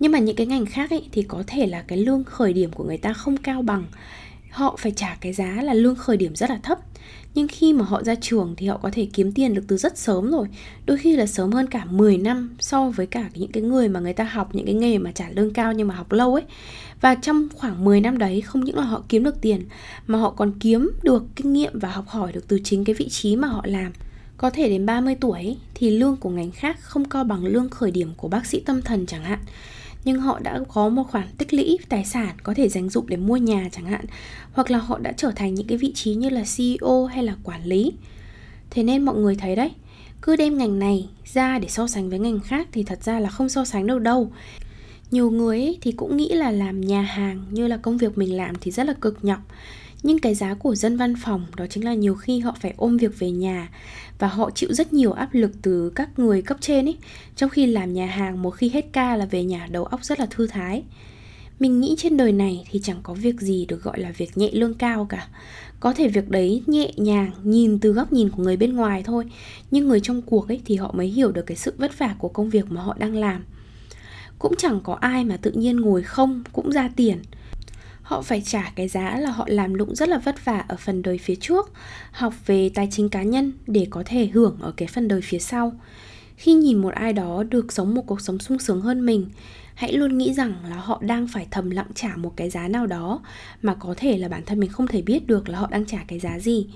nhưng 0.00 0.12
mà 0.12 0.18
những 0.18 0.36
cái 0.36 0.46
ngành 0.46 0.66
khác 0.66 0.90
ấy, 0.90 1.02
thì 1.12 1.22
có 1.22 1.42
thể 1.46 1.66
là 1.66 1.82
cái 1.82 1.98
lương 1.98 2.24
khởi 2.24 2.52
điểm 2.52 2.70
của 2.72 2.84
người 2.84 2.98
ta 2.98 3.12
không 3.12 3.36
cao 3.36 3.62
bằng. 3.62 3.84
Họ 4.50 4.76
phải 4.78 4.92
trả 4.92 5.16
cái 5.20 5.32
giá 5.32 5.62
là 5.62 5.74
lương 5.74 5.96
khởi 5.96 6.16
điểm 6.16 6.36
rất 6.36 6.50
là 6.50 6.60
thấp. 6.62 6.78
Nhưng 7.34 7.48
khi 7.48 7.72
mà 7.72 7.84
họ 7.84 8.02
ra 8.02 8.14
trường 8.14 8.54
thì 8.56 8.66
họ 8.66 8.78
có 8.82 8.90
thể 8.92 9.08
kiếm 9.12 9.32
tiền 9.32 9.54
được 9.54 9.62
từ 9.68 9.76
rất 9.76 9.98
sớm 9.98 10.30
rồi. 10.30 10.48
Đôi 10.86 10.98
khi 10.98 11.16
là 11.16 11.26
sớm 11.26 11.52
hơn 11.52 11.66
cả 11.66 11.84
10 11.84 12.18
năm 12.18 12.56
so 12.60 12.90
với 12.90 13.06
cả 13.06 13.30
những 13.34 13.52
cái 13.52 13.62
người 13.62 13.88
mà 13.88 14.00
người 14.00 14.12
ta 14.12 14.24
học, 14.24 14.54
những 14.54 14.66
cái 14.66 14.74
nghề 14.74 14.98
mà 14.98 15.12
trả 15.12 15.28
lương 15.30 15.52
cao 15.52 15.72
nhưng 15.72 15.88
mà 15.88 15.94
học 15.94 16.12
lâu 16.12 16.34
ấy. 16.34 16.44
Và 17.00 17.14
trong 17.14 17.48
khoảng 17.54 17.84
10 17.84 18.00
năm 18.00 18.18
đấy, 18.18 18.40
không 18.40 18.64
những 18.64 18.76
là 18.76 18.84
họ 18.84 19.02
kiếm 19.08 19.24
được 19.24 19.40
tiền, 19.40 19.64
mà 20.06 20.18
họ 20.18 20.30
còn 20.30 20.52
kiếm 20.60 20.90
được 21.02 21.22
kinh 21.36 21.52
nghiệm 21.52 21.78
và 21.78 21.90
học 21.90 22.08
hỏi 22.08 22.32
được 22.32 22.48
từ 22.48 22.60
chính 22.64 22.84
cái 22.84 22.94
vị 22.94 23.08
trí 23.08 23.36
mà 23.36 23.48
họ 23.48 23.62
làm. 23.64 23.92
Có 24.36 24.50
thể 24.50 24.68
đến 24.68 24.86
30 24.86 25.14
tuổi 25.20 25.56
thì 25.74 25.90
lương 25.90 26.16
của 26.16 26.30
ngành 26.30 26.50
khác 26.50 26.80
không 26.80 27.04
cao 27.04 27.24
bằng 27.24 27.44
lương 27.44 27.68
khởi 27.68 27.90
điểm 27.90 28.10
của 28.16 28.28
bác 28.28 28.46
sĩ 28.46 28.60
tâm 28.60 28.82
thần 28.82 29.06
chẳng 29.06 29.24
hạn 29.24 29.38
nhưng 30.04 30.20
họ 30.20 30.38
đã 30.38 30.60
có 30.68 30.88
một 30.88 31.04
khoản 31.10 31.28
tích 31.38 31.54
lũy 31.54 31.78
tài 31.88 32.04
sản 32.04 32.36
có 32.42 32.54
thể 32.54 32.68
dành 32.68 32.88
dụng 32.88 33.06
để 33.08 33.16
mua 33.16 33.36
nhà 33.36 33.68
chẳng 33.72 33.86
hạn, 33.86 34.04
hoặc 34.52 34.70
là 34.70 34.78
họ 34.78 34.98
đã 34.98 35.12
trở 35.12 35.30
thành 35.36 35.54
những 35.54 35.66
cái 35.66 35.78
vị 35.78 35.92
trí 35.94 36.14
như 36.14 36.28
là 36.28 36.44
CEO 36.56 37.04
hay 37.04 37.24
là 37.24 37.36
quản 37.44 37.64
lý. 37.64 37.92
Thế 38.70 38.82
nên 38.82 39.02
mọi 39.02 39.16
người 39.16 39.34
thấy 39.34 39.56
đấy, 39.56 39.70
cứ 40.22 40.36
đem 40.36 40.58
ngành 40.58 40.78
này 40.78 41.08
ra 41.24 41.58
để 41.58 41.68
so 41.68 41.86
sánh 41.86 42.10
với 42.10 42.18
ngành 42.18 42.40
khác 42.40 42.68
thì 42.72 42.82
thật 42.82 43.02
ra 43.02 43.20
là 43.20 43.28
không 43.28 43.48
so 43.48 43.64
sánh 43.64 43.86
được 43.86 43.98
đâu. 43.98 44.32
Nhiều 45.10 45.30
người 45.30 45.58
ấy 45.58 45.78
thì 45.80 45.92
cũng 45.92 46.16
nghĩ 46.16 46.28
là 46.28 46.50
làm 46.50 46.80
nhà 46.80 47.02
hàng 47.02 47.44
như 47.50 47.66
là 47.66 47.76
công 47.76 47.96
việc 47.96 48.18
mình 48.18 48.36
làm 48.36 48.54
thì 48.60 48.70
rất 48.70 48.86
là 48.86 48.92
cực 48.92 49.24
nhọc 49.24 49.40
nhưng 50.02 50.18
cái 50.18 50.34
giá 50.34 50.54
của 50.54 50.74
dân 50.74 50.96
văn 50.96 51.14
phòng 51.16 51.46
đó 51.56 51.66
chính 51.70 51.84
là 51.84 51.94
nhiều 51.94 52.14
khi 52.14 52.40
họ 52.40 52.56
phải 52.60 52.74
ôm 52.76 52.96
việc 52.96 53.18
về 53.18 53.30
nhà 53.30 53.68
và 54.18 54.28
họ 54.28 54.50
chịu 54.50 54.72
rất 54.72 54.92
nhiều 54.92 55.12
áp 55.12 55.28
lực 55.32 55.50
từ 55.62 55.90
các 55.94 56.18
người 56.18 56.42
cấp 56.42 56.56
trên 56.60 56.88
ấy. 56.88 56.96
Trong 57.36 57.50
khi 57.50 57.66
làm 57.66 57.92
nhà 57.92 58.06
hàng 58.06 58.42
một 58.42 58.50
khi 58.50 58.68
hết 58.68 58.86
ca 58.92 59.16
là 59.16 59.26
về 59.26 59.44
nhà 59.44 59.68
đầu 59.70 59.84
óc 59.84 60.04
rất 60.04 60.20
là 60.20 60.26
thư 60.26 60.46
thái. 60.46 60.82
Mình 61.60 61.80
nghĩ 61.80 61.94
trên 61.98 62.16
đời 62.16 62.32
này 62.32 62.64
thì 62.70 62.80
chẳng 62.82 63.00
có 63.02 63.14
việc 63.14 63.40
gì 63.40 63.66
được 63.66 63.82
gọi 63.82 64.00
là 64.00 64.12
việc 64.16 64.38
nhẹ 64.38 64.50
lương 64.52 64.74
cao 64.74 65.06
cả. 65.08 65.28
Có 65.80 65.92
thể 65.92 66.08
việc 66.08 66.28
đấy 66.28 66.62
nhẹ 66.66 66.92
nhàng 66.96 67.30
nhìn 67.42 67.78
từ 67.78 67.92
góc 67.92 68.12
nhìn 68.12 68.28
của 68.28 68.42
người 68.42 68.56
bên 68.56 68.76
ngoài 68.76 69.02
thôi, 69.02 69.24
nhưng 69.70 69.88
người 69.88 70.00
trong 70.00 70.22
cuộc 70.22 70.48
ấy 70.48 70.60
thì 70.64 70.76
họ 70.76 70.92
mới 70.96 71.06
hiểu 71.06 71.32
được 71.32 71.46
cái 71.46 71.56
sự 71.56 71.72
vất 71.76 71.98
vả 71.98 72.14
của 72.18 72.28
công 72.28 72.50
việc 72.50 72.72
mà 72.72 72.82
họ 72.82 72.96
đang 72.98 73.16
làm. 73.16 73.44
Cũng 74.38 74.52
chẳng 74.58 74.80
có 74.84 74.94
ai 74.94 75.24
mà 75.24 75.36
tự 75.36 75.50
nhiên 75.50 75.76
ngồi 75.76 76.02
không, 76.02 76.42
cũng 76.52 76.72
ra 76.72 76.90
tiền 76.96 77.18
họ 78.10 78.22
phải 78.22 78.40
trả 78.40 78.72
cái 78.76 78.88
giá 78.88 79.18
là 79.18 79.30
họ 79.30 79.44
làm 79.48 79.74
lụng 79.74 79.94
rất 79.94 80.08
là 80.08 80.18
vất 80.18 80.44
vả 80.44 80.64
ở 80.68 80.76
phần 80.76 81.02
đời 81.02 81.18
phía 81.18 81.34
trước, 81.34 81.72
học 82.12 82.34
về 82.46 82.70
tài 82.74 82.88
chính 82.90 83.08
cá 83.08 83.22
nhân 83.22 83.52
để 83.66 83.86
có 83.90 84.02
thể 84.06 84.26
hưởng 84.26 84.56
ở 84.60 84.72
cái 84.76 84.88
phần 84.88 85.08
đời 85.08 85.20
phía 85.20 85.38
sau. 85.38 85.72
Khi 86.36 86.54
nhìn 86.54 86.78
một 86.78 86.94
ai 86.94 87.12
đó 87.12 87.42
được 87.42 87.72
sống 87.72 87.94
một 87.94 88.02
cuộc 88.06 88.20
sống 88.20 88.38
sung 88.38 88.58
sướng 88.58 88.80
hơn 88.80 89.06
mình, 89.06 89.26
hãy 89.74 89.92
luôn 89.92 90.18
nghĩ 90.18 90.34
rằng 90.34 90.54
là 90.70 90.76
họ 90.76 90.98
đang 91.02 91.28
phải 91.28 91.46
thầm 91.50 91.70
lặng 91.70 91.86
trả 91.94 92.16
một 92.16 92.32
cái 92.36 92.50
giá 92.50 92.68
nào 92.68 92.86
đó 92.86 93.20
mà 93.62 93.74
có 93.74 93.94
thể 93.96 94.18
là 94.18 94.28
bản 94.28 94.42
thân 94.46 94.60
mình 94.60 94.70
không 94.70 94.86
thể 94.86 95.02
biết 95.02 95.26
được 95.26 95.48
là 95.48 95.58
họ 95.58 95.66
đang 95.70 95.86
trả 95.86 95.98
cái 96.08 96.18
giá 96.18 96.38
gì. 96.38 96.66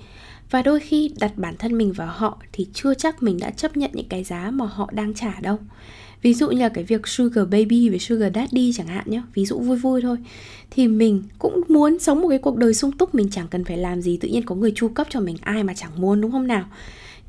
Và 0.49 0.61
đôi 0.61 0.79
khi 0.79 1.11
đặt 1.19 1.31
bản 1.35 1.55
thân 1.57 1.77
mình 1.77 1.93
vào 1.93 2.07
họ 2.07 2.37
thì 2.51 2.67
chưa 2.73 2.93
chắc 2.93 3.23
mình 3.23 3.37
đã 3.39 3.49
chấp 3.49 3.77
nhận 3.77 3.91
những 3.93 4.09
cái 4.09 4.23
giá 4.23 4.51
mà 4.51 4.65
họ 4.65 4.89
đang 4.91 5.13
trả 5.13 5.39
đâu 5.41 5.59
ví 6.25 6.33
dụ 6.33 6.49
như 6.49 6.59
là 6.59 6.69
cái 6.69 6.83
việc 6.83 7.07
sugar 7.07 7.47
baby 7.49 7.89
với 7.89 7.99
sugar 7.99 8.31
daddy 8.35 8.73
chẳng 8.73 8.87
hạn 8.87 9.03
nhé 9.07 9.21
ví 9.33 9.45
dụ 9.45 9.59
vui 9.59 9.77
vui 9.77 10.01
thôi. 10.01 10.17
Thì 10.71 10.87
mình 10.87 11.23
cũng 11.39 11.61
muốn 11.67 11.99
sống 11.99 12.21
một 12.21 12.29
cái 12.29 12.37
cuộc 12.37 12.57
đời 12.57 12.73
sung 12.73 12.91
túc, 12.91 13.15
mình 13.15 13.29
chẳng 13.31 13.47
cần 13.47 13.63
phải 13.63 13.77
làm 13.77 14.01
gì, 14.01 14.17
tự 14.17 14.27
nhiên 14.27 14.45
có 14.45 14.55
người 14.55 14.71
chu 14.75 14.87
cấp 14.87 15.07
cho 15.09 15.19
mình, 15.19 15.37
ai 15.41 15.63
mà 15.63 15.73
chẳng 15.73 16.01
muốn, 16.01 16.21
đúng 16.21 16.31
không 16.31 16.47
nào? 16.47 16.65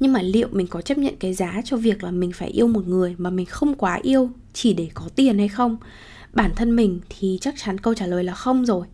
Nhưng 0.00 0.12
mà 0.12 0.22
liệu 0.22 0.48
mình 0.52 0.66
có 0.66 0.80
chấp 0.80 0.98
nhận 0.98 1.14
cái 1.20 1.34
giá 1.34 1.62
cho 1.64 1.76
việc 1.76 2.04
là 2.04 2.10
mình 2.10 2.32
phải 2.32 2.48
yêu 2.48 2.66
một 2.66 2.86
người 2.86 3.14
mà 3.18 3.30
mình 3.30 3.46
không 3.46 3.74
quá 3.74 4.00
yêu 4.02 4.30
chỉ 4.52 4.72
để 4.72 4.88
có 4.94 5.08
tiền 5.16 5.38
hay 5.38 5.48
không? 5.48 5.76
Bản 6.32 6.50
thân 6.56 6.76
mình 6.76 7.00
thì 7.08 7.38
chắc 7.40 7.54
chắn 7.56 7.78
câu 7.78 7.94
trả 7.94 8.06
lời 8.06 8.24
là 8.24 8.34
không 8.34 8.66
rồi. 8.66 8.86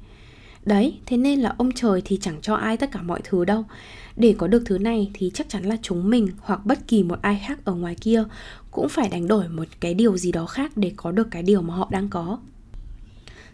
Đấy, 0.65 0.99
thế 1.07 1.17
nên 1.17 1.41
là 1.41 1.55
ông 1.59 1.73
trời 1.73 2.03
thì 2.05 2.19
chẳng 2.21 2.41
cho 2.43 2.55
ai 2.55 2.77
tất 2.77 2.91
cả 2.93 3.03
mọi 3.03 3.21
thứ 3.25 3.45
đâu. 3.45 3.65
Để 4.17 4.35
có 4.39 4.47
được 4.47 4.63
thứ 4.67 4.79
này 4.79 5.11
thì 5.15 5.31
chắc 5.35 5.49
chắn 5.49 5.65
là 5.65 5.77
chúng 5.83 6.11
mình 6.11 6.29
hoặc 6.41 6.67
bất 6.67 6.89
kỳ 6.89 7.03
một 7.03 7.23
ai 7.23 7.43
khác 7.47 7.65
ở 7.65 7.75
ngoài 7.75 7.97
kia 8.01 8.25
cũng 8.73 8.89
phải 8.89 9.09
đánh 9.09 9.29
đổi 9.29 9.49
một 9.49 9.69
cái 9.81 9.95
điều 9.95 10.17
gì 10.17 10.33
đó 10.33 10.47
khác 10.47 10.73
để 10.77 10.93
có 10.97 11.13
được 11.13 11.29
cái 11.31 11.43
điều 11.43 11.63
mà 11.63 11.75
họ 11.75 11.89
đang 11.91 12.09
có. 12.09 12.39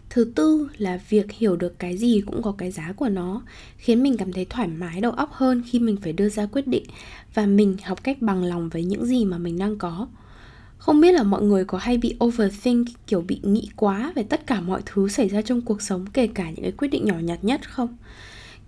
Thứ 0.09 0.31
tư 0.35 0.69
là 0.77 0.99
việc 1.09 1.31
hiểu 1.31 1.55
được 1.55 1.79
cái 1.79 1.97
gì 1.97 2.21
cũng 2.25 2.41
có 2.41 2.51
cái 2.51 2.71
giá 2.71 2.91
của 2.91 3.09
nó, 3.09 3.41
khiến 3.77 4.03
mình 4.03 4.17
cảm 4.17 4.33
thấy 4.33 4.45
thoải 4.45 4.67
mái, 4.67 5.01
đầu 5.01 5.11
óc 5.11 5.29
hơn 5.33 5.63
khi 5.67 5.79
mình 5.79 5.97
phải 6.01 6.13
đưa 6.13 6.29
ra 6.29 6.45
quyết 6.45 6.67
định 6.67 6.83
và 7.33 7.45
mình 7.45 7.77
học 7.83 8.03
cách 8.03 8.21
bằng 8.21 8.43
lòng 8.43 8.69
với 8.69 8.83
những 8.83 9.05
gì 9.05 9.25
mà 9.25 9.37
mình 9.37 9.57
đang 9.57 9.77
có. 9.77 10.07
Không 10.77 11.01
biết 11.01 11.11
là 11.11 11.23
mọi 11.23 11.41
người 11.41 11.65
có 11.65 11.77
hay 11.77 11.97
bị 11.97 12.15
overthink, 12.23 12.87
kiểu 13.07 13.21
bị 13.21 13.39
nghĩ 13.43 13.69
quá 13.75 14.13
về 14.15 14.23
tất 14.23 14.47
cả 14.47 14.61
mọi 14.61 14.81
thứ 14.85 15.07
xảy 15.07 15.29
ra 15.29 15.41
trong 15.41 15.61
cuộc 15.61 15.81
sống, 15.81 16.05
kể 16.13 16.27
cả 16.27 16.45
những 16.49 16.61
cái 16.61 16.71
quyết 16.71 16.87
định 16.87 17.05
nhỏ 17.05 17.15
nhặt 17.21 17.43
nhất 17.43 17.69
không? 17.69 17.97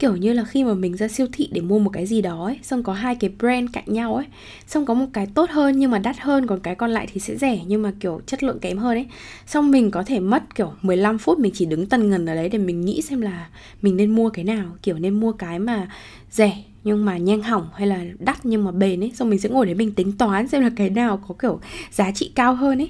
Kiểu 0.01 0.15
như 0.15 0.33
là 0.33 0.43
khi 0.43 0.63
mà 0.63 0.73
mình 0.73 0.97
ra 0.97 1.07
siêu 1.07 1.27
thị 1.33 1.49
để 1.51 1.61
mua 1.61 1.79
một 1.79 1.89
cái 1.89 2.05
gì 2.05 2.21
đó 2.21 2.45
ấy, 2.45 2.59
xong 2.63 2.83
có 2.83 2.93
hai 2.93 3.15
cái 3.15 3.29
brand 3.39 3.69
cạnh 3.73 3.83
nhau 3.87 4.15
ấy, 4.15 4.25
xong 4.67 4.85
có 4.85 4.93
một 4.93 5.05
cái 5.13 5.27
tốt 5.33 5.49
hơn 5.49 5.79
nhưng 5.79 5.91
mà 5.91 5.99
đắt 5.99 6.19
hơn, 6.19 6.47
còn 6.47 6.59
cái 6.59 6.75
còn 6.75 6.91
lại 6.91 7.07
thì 7.13 7.19
sẽ 7.19 7.35
rẻ 7.35 7.59
nhưng 7.67 7.81
mà, 7.81 7.91
kiểu, 7.99 8.21
chất 8.25 8.43
lượng 8.43 8.59
kém 8.59 8.77
hơn 8.77 8.97
ấy. 8.97 9.05
Xong 9.45 9.71
mình 9.71 9.91
có 9.91 10.03
thể 10.03 10.19
mất, 10.19 10.55
kiểu 10.55 10.73
15 10.81 11.17
phút 11.17 11.39
mình 11.39 11.51
chỉ 11.55 11.65
đứng 11.65 11.85
tần 11.85 12.09
ngần 12.09 12.25
ở 12.25 12.35
đấy 12.35 12.49
để 12.49 12.57
mình 12.57 12.81
nghĩ 12.81 13.01
xem 13.01 13.21
là 13.21 13.49
mình 13.81 13.97
nên 13.97 14.15
mua 14.15 14.29
cái 14.29 14.45
nào, 14.45 14.65
kiểu, 14.83 14.99
nên 14.99 15.19
mua 15.19 15.31
cái 15.31 15.59
mà 15.59 15.87
rẻ 16.31 16.63
nhưng 16.83 17.05
mà 17.05 17.17
nhanh 17.17 17.41
hỏng 17.41 17.67
hay 17.73 17.87
là 17.87 18.03
đắt 18.19 18.45
nhưng 18.45 18.63
mà 18.63 18.71
bền 18.71 19.03
ấy. 19.03 19.11
Xong 19.15 19.29
mình 19.29 19.39
sẽ 19.39 19.49
ngồi 19.49 19.65
để 19.65 19.73
mình 19.73 19.91
tính 19.91 20.11
toán 20.11 20.47
xem 20.47 20.61
là 20.61 20.69
cái 20.75 20.89
nào 20.89 21.23
có, 21.27 21.35
kiểu, 21.41 21.59
giá 21.91 22.11
trị 22.11 22.31
cao 22.35 22.55
hơn 22.55 22.81
ấy. 22.81 22.89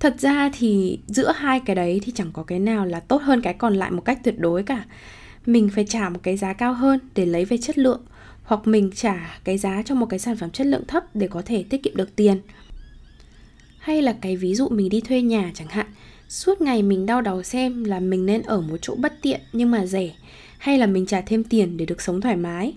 Thật 0.00 0.14
ra 0.18 0.50
thì 0.58 0.98
giữa 1.06 1.32
hai 1.36 1.60
cái 1.60 1.76
đấy 1.76 2.00
thì 2.02 2.12
chẳng 2.14 2.30
có 2.32 2.42
cái 2.42 2.58
nào 2.58 2.86
là 2.86 3.00
tốt 3.00 3.22
hơn 3.22 3.40
cái 3.40 3.54
còn 3.54 3.74
lại 3.74 3.90
một 3.90 4.04
cách 4.04 4.18
tuyệt 4.24 4.38
đối 4.38 4.62
cả 4.62 4.84
mình 5.46 5.68
phải 5.74 5.84
trả 5.84 6.08
một 6.08 6.20
cái 6.22 6.36
giá 6.36 6.52
cao 6.52 6.74
hơn 6.74 6.98
để 7.14 7.26
lấy 7.26 7.44
về 7.44 7.58
chất 7.58 7.78
lượng, 7.78 8.00
hoặc 8.42 8.66
mình 8.66 8.90
trả 8.94 9.40
cái 9.44 9.58
giá 9.58 9.82
cho 9.82 9.94
một 9.94 10.06
cái 10.06 10.18
sản 10.18 10.36
phẩm 10.36 10.50
chất 10.50 10.66
lượng 10.66 10.84
thấp 10.88 11.16
để 11.16 11.28
có 11.28 11.42
thể 11.42 11.62
tiết 11.62 11.82
kiệm 11.82 11.96
được 11.96 12.16
tiền. 12.16 12.40
Hay 13.78 14.02
là 14.02 14.16
cái 14.20 14.36
ví 14.36 14.54
dụ 14.54 14.68
mình 14.68 14.88
đi 14.88 15.00
thuê 15.00 15.22
nhà 15.22 15.50
chẳng 15.54 15.68
hạn, 15.68 15.86
suốt 16.28 16.60
ngày 16.60 16.82
mình 16.82 17.06
đau 17.06 17.22
đầu 17.22 17.42
xem 17.42 17.84
là 17.84 18.00
mình 18.00 18.26
nên 18.26 18.42
ở 18.42 18.60
một 18.60 18.76
chỗ 18.82 18.94
bất 18.94 19.22
tiện 19.22 19.40
nhưng 19.52 19.70
mà 19.70 19.86
rẻ, 19.86 20.10
hay 20.58 20.78
là 20.78 20.86
mình 20.86 21.06
trả 21.06 21.20
thêm 21.20 21.44
tiền 21.44 21.76
để 21.76 21.86
được 21.86 22.02
sống 22.02 22.20
thoải 22.20 22.36
mái. 22.36 22.72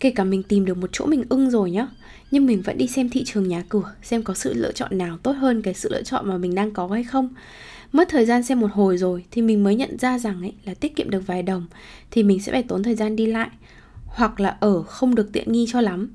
Kể 0.00 0.10
cả 0.10 0.24
mình 0.24 0.42
tìm 0.42 0.64
được 0.64 0.76
một 0.76 0.90
chỗ 0.92 1.06
mình 1.06 1.24
ưng 1.28 1.50
rồi 1.50 1.70
nhá, 1.70 1.88
nhưng 2.30 2.46
mình 2.46 2.62
vẫn 2.62 2.78
đi 2.78 2.86
xem 2.86 3.10
thị 3.10 3.24
trường 3.24 3.48
nhà 3.48 3.64
cửa, 3.68 3.94
xem 4.02 4.22
có 4.22 4.34
sự 4.34 4.54
lựa 4.54 4.72
chọn 4.72 4.98
nào 4.98 5.18
tốt 5.22 5.32
hơn 5.32 5.62
cái 5.62 5.74
sự 5.74 5.88
lựa 5.92 6.02
chọn 6.02 6.28
mà 6.28 6.38
mình 6.38 6.54
đang 6.54 6.70
có 6.70 6.86
hay 6.86 7.04
không 7.04 7.28
mất 7.92 8.08
thời 8.08 8.26
gian 8.26 8.42
xem 8.42 8.60
một 8.60 8.70
hồi 8.72 8.98
rồi 8.98 9.24
thì 9.30 9.42
mình 9.42 9.64
mới 9.64 9.76
nhận 9.76 9.98
ra 9.98 10.18
rằng 10.18 10.40
ấy, 10.40 10.52
là 10.64 10.74
tiết 10.74 10.96
kiệm 10.96 11.10
được 11.10 11.26
vài 11.26 11.42
đồng 11.42 11.66
thì 12.10 12.22
mình 12.22 12.40
sẽ 12.40 12.52
phải 12.52 12.62
tốn 12.62 12.82
thời 12.82 12.94
gian 12.94 13.16
đi 13.16 13.26
lại 13.26 13.48
hoặc 14.06 14.40
là 14.40 14.56
ở 14.60 14.82
không 14.82 15.14
được 15.14 15.32
tiện 15.32 15.52
nghi 15.52 15.66
cho 15.72 15.80
lắm. 15.80 16.10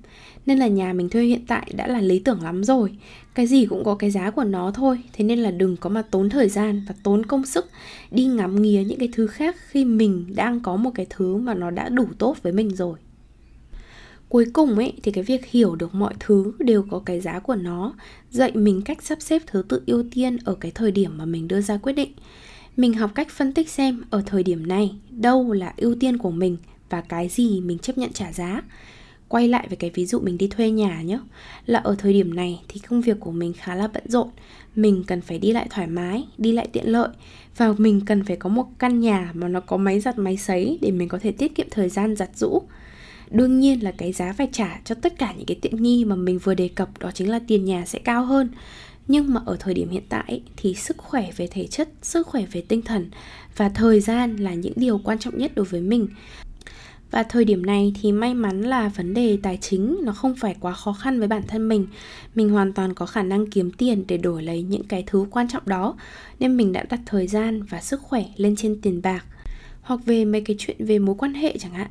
Nên 0.45 0.59
là 0.59 0.67
nhà 0.67 0.93
mình 0.93 1.09
thuê 1.09 1.23
hiện 1.23 1.45
tại 1.47 1.71
đã 1.75 1.87
là 1.87 2.01
lý 2.01 2.19
tưởng 2.19 2.43
lắm 2.43 2.63
rồi. 2.63 2.97
Cái 3.35 3.47
gì 3.47 3.65
cũng 3.65 3.83
có 3.83 3.95
cái 3.95 4.11
giá 4.11 4.31
của 4.31 4.43
nó 4.43 4.71
thôi, 4.71 4.99
thế 5.13 5.25
nên 5.25 5.39
là 5.39 5.51
đừng 5.51 5.77
có 5.77 5.89
mà 5.89 6.01
tốn 6.01 6.29
thời 6.29 6.49
gian 6.49 6.85
và 6.87 6.95
tốn 7.03 7.25
công 7.25 7.45
sức 7.45 7.65
đi 8.11 8.25
ngắm 8.25 8.61
nghía 8.61 8.83
những 8.83 8.99
cái 8.99 9.09
thứ 9.13 9.27
khác 9.27 9.55
khi 9.69 9.85
mình 9.85 10.25
đang 10.35 10.59
có 10.59 10.75
một 10.75 10.91
cái 10.95 11.05
thứ 11.09 11.35
mà 11.35 11.53
nó 11.53 11.71
đã 11.71 11.89
đủ 11.89 12.05
tốt 12.17 12.37
với 12.43 12.53
mình 12.53 12.75
rồi 12.75 12.99
cuối 14.29 14.45
cùng 14.53 14.75
ấy, 14.75 14.93
thì 15.03 15.11
cái 15.11 15.23
việc 15.23 15.45
hiểu 15.45 15.75
được 15.75 15.95
mọi 15.95 16.13
thứ 16.19 16.53
đều 16.59 16.85
có 16.91 17.01
cái 17.05 17.21
giá 17.21 17.39
của 17.39 17.55
nó, 17.55 17.93
dạy 18.31 18.51
mình 18.55 18.81
cách 18.81 19.03
sắp 19.03 19.21
xếp 19.21 19.41
thứ 19.47 19.63
tự 19.67 19.81
ưu 19.87 20.03
tiên 20.11 20.37
ở 20.45 20.55
cái 20.55 20.71
thời 20.71 20.91
điểm 20.91 21.17
mà 21.17 21.25
mình 21.25 21.47
đưa 21.47 21.61
ra 21.61 21.77
quyết 21.77 21.93
định. 21.93 22.11
Mình 22.77 22.93
học 22.93 23.11
cách 23.15 23.29
phân 23.29 23.53
tích 23.53 23.69
xem 23.69 24.03
ở 24.09 24.23
thời 24.25 24.43
điểm 24.43 24.67
này 24.67 24.91
đâu 25.09 25.51
là 25.51 25.73
ưu 25.77 25.95
tiên 25.95 26.17
của 26.17 26.31
mình 26.31 26.57
và 26.89 27.01
cái 27.01 27.27
gì 27.27 27.61
mình 27.61 27.79
chấp 27.79 27.97
nhận 27.97 28.13
trả 28.13 28.31
giá. 28.31 28.61
Quay 29.27 29.47
lại 29.47 29.65
với 29.69 29.77
cái 29.77 29.91
ví 29.93 30.05
dụ 30.05 30.19
mình 30.19 30.37
đi 30.37 30.47
thuê 30.47 30.71
nhà 30.71 31.01
nhé 31.01 31.19
là 31.65 31.79
ở 31.79 31.95
thời 31.99 32.13
điểm 32.13 32.35
này 32.35 32.61
thì 32.67 32.79
công 32.79 33.01
việc 33.01 33.19
của 33.19 33.31
mình 33.31 33.53
khá 33.53 33.75
là 33.75 33.87
bận 33.87 34.03
rộn, 34.07 34.27
mình 34.75 35.03
cần 35.07 35.21
phải 35.21 35.39
đi 35.39 35.51
lại 35.51 35.67
thoải 35.69 35.87
mái, 35.87 36.27
đi 36.37 36.51
lại 36.51 36.67
tiện 36.73 36.87
lợi 36.87 37.09
và 37.57 37.73
mình 37.77 38.01
cần 38.05 38.23
phải 38.23 38.35
có 38.35 38.49
một 38.49 38.67
căn 38.79 38.99
nhà 38.99 39.31
mà 39.33 39.47
nó 39.47 39.59
có 39.59 39.77
máy 39.77 39.99
giặt 39.99 40.17
máy 40.17 40.37
sấy 40.37 40.79
để 40.81 40.91
mình 40.91 41.07
có 41.07 41.19
thể 41.19 41.31
tiết 41.31 41.55
kiệm 41.55 41.67
thời 41.71 41.89
gian 41.89 42.15
giặt 42.15 42.29
rũ 42.35 42.61
đương 43.31 43.59
nhiên 43.59 43.83
là 43.83 43.91
cái 43.91 44.13
giá 44.13 44.33
phải 44.33 44.49
trả 44.51 44.79
cho 44.85 44.95
tất 44.95 45.17
cả 45.17 45.33
những 45.37 45.45
cái 45.45 45.57
tiện 45.61 45.83
nghi 45.83 46.05
mà 46.05 46.15
mình 46.15 46.39
vừa 46.39 46.53
đề 46.53 46.67
cập, 46.67 46.99
đó 46.99 47.11
chính 47.13 47.29
là 47.29 47.39
tiền 47.47 47.65
nhà 47.65 47.85
sẽ 47.85 47.99
cao 47.99 48.25
hơn. 48.25 48.49
Nhưng 49.07 49.33
mà 49.33 49.41
ở 49.45 49.57
thời 49.59 49.73
điểm 49.73 49.89
hiện 49.89 50.03
tại 50.09 50.41
thì 50.57 50.73
sức 50.73 50.97
khỏe 50.97 51.29
về 51.37 51.47
thể 51.47 51.67
chất, 51.67 51.89
sức 52.01 52.27
khỏe 52.27 52.45
về 52.51 52.61
tinh 52.61 52.81
thần 52.81 53.09
và 53.57 53.69
thời 53.69 53.99
gian 53.99 54.35
là 54.35 54.53
những 54.53 54.73
điều 54.75 54.97
quan 55.03 55.19
trọng 55.19 55.37
nhất 55.37 55.51
đối 55.55 55.65
với 55.65 55.81
mình. 55.81 56.07
Và 57.11 57.23
thời 57.23 57.45
điểm 57.45 57.65
này 57.65 57.93
thì 58.01 58.11
may 58.11 58.33
mắn 58.33 58.61
là 58.61 58.89
vấn 58.89 59.13
đề 59.13 59.37
tài 59.43 59.57
chính 59.61 59.97
nó 60.03 60.13
không 60.13 60.35
phải 60.35 60.55
quá 60.59 60.73
khó 60.73 60.93
khăn 60.93 61.19
với 61.19 61.27
bản 61.27 61.41
thân 61.47 61.69
mình. 61.69 61.87
Mình 62.35 62.49
hoàn 62.49 62.73
toàn 62.73 62.93
có 62.93 63.05
khả 63.05 63.23
năng 63.23 63.49
kiếm 63.49 63.71
tiền 63.71 64.03
để 64.07 64.17
đổi 64.17 64.43
lấy 64.43 64.61
những 64.61 64.83
cái 64.83 65.03
thứ 65.07 65.25
quan 65.31 65.47
trọng 65.47 65.63
đó, 65.65 65.95
nên 66.39 66.57
mình 66.57 66.73
đã 66.73 66.83
đặt 66.89 66.99
thời 67.05 67.27
gian 67.27 67.63
và 67.63 67.81
sức 67.81 68.01
khỏe 68.01 68.25
lên 68.35 68.55
trên 68.55 68.81
tiền 68.81 69.01
bạc 69.01 69.25
hoặc 69.87 69.99
về 70.05 70.25
mấy 70.25 70.41
cái 70.41 70.55
chuyện 70.59 70.77
về 70.79 70.99
mối 70.99 71.15
quan 71.17 71.33
hệ 71.33 71.57
chẳng 71.57 71.71
hạn. 71.71 71.87